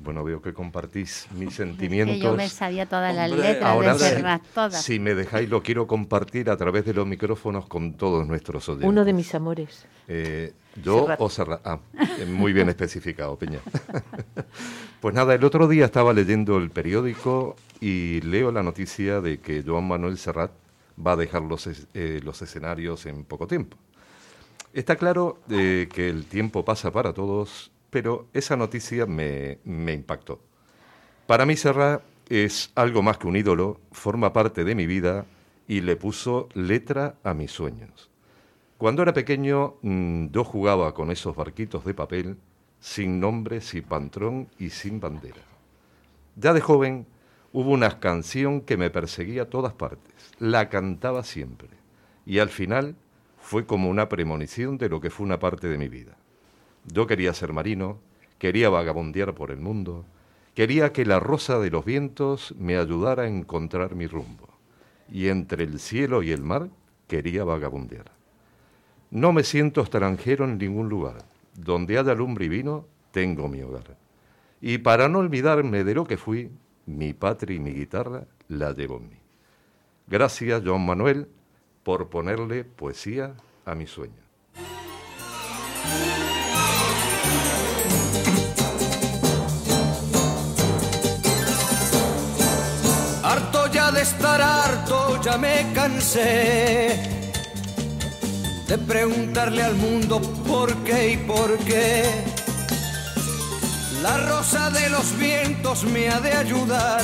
[0.08, 2.18] Bueno, veo que compartís mis Que sentimientos.
[2.20, 4.82] yo me sabía todas las Hombre, letras Ahora, de Serrat, todas.
[4.82, 8.88] si me dejáis, lo quiero compartir a través de los micrófonos con todos nuestros oyentes.
[8.88, 9.86] Uno de mis amores.
[10.08, 11.20] Eh, yo Serrat.
[11.20, 11.62] o Serrat.
[11.68, 11.80] Ah,
[12.20, 13.60] eh, muy bien especificado, Peña.
[15.02, 19.62] pues nada, el otro día estaba leyendo el periódico y leo la noticia de que
[19.62, 20.52] Joan Manuel Serrat
[21.06, 23.76] va a dejar los, es- eh, los escenarios en poco tiempo.
[24.74, 30.40] Está claro eh, que el tiempo pasa para todos, pero esa noticia me, impactó.
[31.26, 35.26] Para mí Serrat es algo más que un ídolo, forma parte de mi vida
[35.68, 38.10] y le puso letra a mis sueños.
[38.78, 42.38] Cuando era pequeño mm, yo jugaba con esos barquitos de papel,
[42.80, 45.42] sin nombre, sin patrón y sin bandera.
[46.36, 47.08] Ya de joven
[47.54, 51.70] hubo una canción que me perseguía a todas partes, la cantaba siempre
[52.28, 52.96] y al final
[53.40, 56.18] fue como una premonición de lo que fue una parte de mi vida.
[56.88, 58.00] Yo quería ser marino,
[58.40, 60.06] quería vagabundear por el mundo,
[60.56, 64.48] quería que la rosa de los vientos me ayudara a encontrar mi rumbo,
[65.10, 66.70] y entre el cielo y el mar
[67.08, 68.12] quería vagabundear.
[69.10, 71.24] No me siento extranjero en ningún lugar.
[71.56, 73.98] Donde haya lumbre y vino, tengo mi hogar.
[74.62, 76.52] Y para no olvidarme de lo que fui,
[76.86, 79.18] mi patria y mi guitarra la llevo en mí.
[80.08, 81.28] Gracias, Joan Manuel,
[81.84, 83.34] por ponerle poesía
[83.66, 84.22] a mi sueño.
[94.08, 96.98] Estar harto, ya me cansé
[98.68, 102.04] de preguntarle al mundo por qué y por qué.
[104.02, 107.04] La rosa de los vientos me ha de ayudar.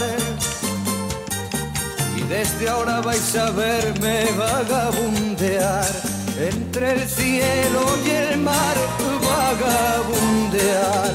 [2.17, 5.91] Y desde ahora vais a verme vagabundear
[6.39, 8.77] entre el cielo y el mar,
[9.29, 11.13] vagabundear.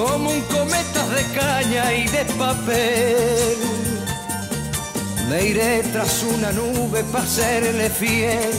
[0.00, 3.58] Como un cometa de caña y de papel.
[5.28, 8.50] Me iré tras una nube para serle fiel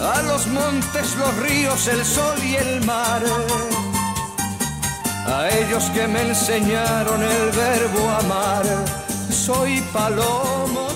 [0.00, 3.22] a los montes, los ríos, el sol y el mar.
[5.26, 8.64] A ellos que me enseñaron el verbo amar.
[9.30, 10.87] Soy palomo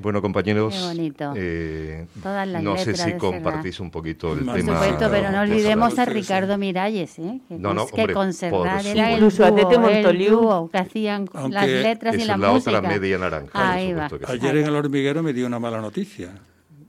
[0.00, 1.32] Bueno, compañeros, Qué bonito.
[1.36, 4.74] eh, Todas las no sé si compartís un poquito el Por tema.
[4.74, 6.04] supuesto, pero no de olvidemos a.
[6.04, 7.40] Ricardo Miralles, ¿eh?
[7.48, 10.78] que, No, no, es que hombre, con por Serrat era el dúo, el dúo que
[10.78, 12.78] hacían las letras y la la música.
[12.78, 14.08] otra media naranja, por Ahí va.
[14.08, 14.46] supuesto que sí.
[14.46, 16.30] Ayer en el hormiguero me dio una mala noticia.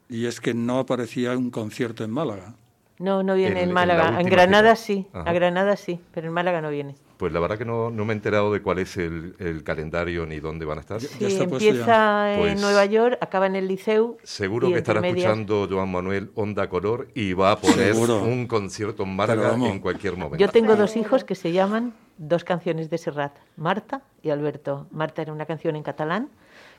[0.08, 2.54] Y es que no aparecía un concierto en Málaga.
[3.00, 4.12] No, no viene En- Málaga.
[4.12, 4.76] la En, Granada gira.
[4.76, 5.30] sí, Ajá.
[5.30, 6.96] a Granada sí, pero en Málaga no viene.
[7.20, 10.26] Pues la verdad que no, no me he enterado de cuál es el, el calendario
[10.26, 11.02] ni dónde van a estar.
[11.02, 14.16] Sí, empieza en Pues Nueva York, acaba en el Liceu.
[14.24, 18.24] Seguro que estará medias- escuchando Joan Manuel Onda Color y va a poner Seguro.
[18.24, 20.38] un concierto en Málaga en cualquier momento.
[20.38, 24.88] Yo tengo dos hijos que se llaman dos canciones de Serrat, Marta y Alberto.
[24.92, 26.30] Marta era una canción en catalán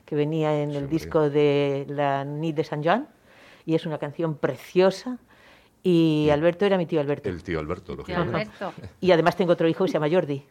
[0.05, 3.07] que venía en el disco de la Nit de Sant Joan
[3.67, 5.19] y es una canción preciosa.
[5.83, 7.27] Y Alberto era mi tío Alberto.
[7.29, 8.51] El tío Alberto, lógicamente.
[8.99, 10.45] Y además tengo otro hijo que se llama Jordi.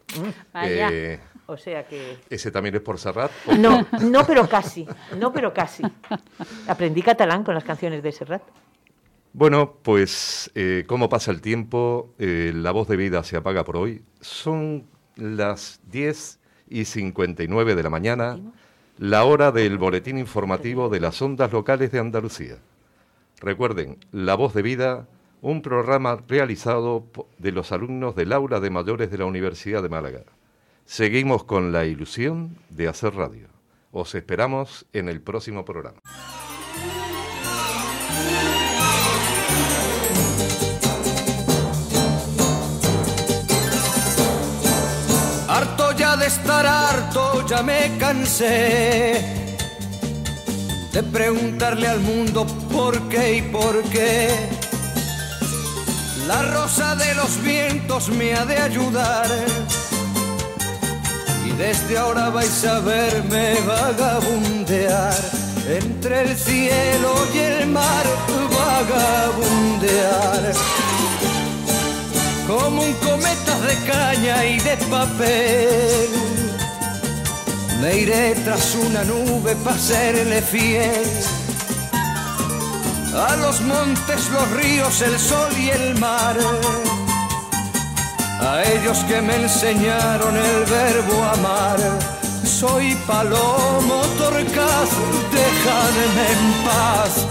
[0.53, 0.89] Vaya.
[0.93, 2.19] Eh, O sea que...
[2.29, 3.31] ¿Ese también es por Serrat?
[3.47, 4.87] ¿O- No, no, pero casi.
[5.19, 5.85] No, pero casi.
[6.67, 8.43] Aprendí catalán con las canciones de Serrat.
[9.33, 13.77] Bueno, pues eh, cómo pasa el tiempo, eh, la voz de vida se apaga por
[13.77, 14.03] hoy.
[14.21, 18.41] Son las 10 y 59 de la mañana,
[18.99, 22.57] la hora del boletín informativo de las ondas locales de Andalucía.
[23.41, 25.07] Recuerden, La voz de vida,
[25.43, 27.07] un programa realizado
[27.39, 30.23] de los alumnos del aula de mayores de la Universidad de Málaga.
[30.85, 33.49] Seguimos con la ilusión de hacer radio.
[33.93, 36.01] Os esperamos en el próximo programa.
[45.49, 49.41] Harto ya de estar harto, ya me cansé
[50.93, 54.60] de preguntarle al mundo por qué y por qué.
[56.31, 59.27] La rosa de los vientos me ha de ayudar.
[61.45, 65.19] Y desde ahora vais a verme vagabundear
[65.67, 68.07] entre el cielo y el mar,
[68.61, 70.53] vagabundear
[72.47, 76.11] como un cometa de caña y de papel.
[77.81, 81.50] Me iré tras una nube para serle fiel
[83.15, 86.37] a los montes, los ríos, el sol y el mar.
[88.41, 91.79] A ellos que me enseñaron el verbo amar.
[92.45, 94.91] Soy palomo torcaz,
[95.33, 97.27] déjame en paz.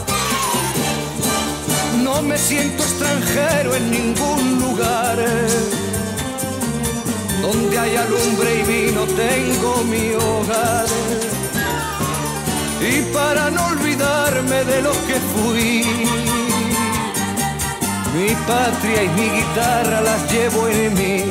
[2.04, 5.18] No me siento extranjero en ningún lugar.
[7.42, 10.86] Donde haya lumbre y vino tengo mi hogar.
[12.82, 15.84] Y para no olvidarme de lo que fui,
[18.16, 21.24] mi patria y mi guitarra las llevo en mí.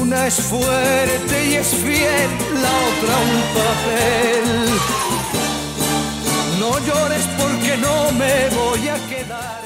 [0.00, 2.30] Una es fuerte y es fiel,
[2.62, 4.46] la otra un papel.
[6.60, 9.63] No llores porque no me voy a quedar.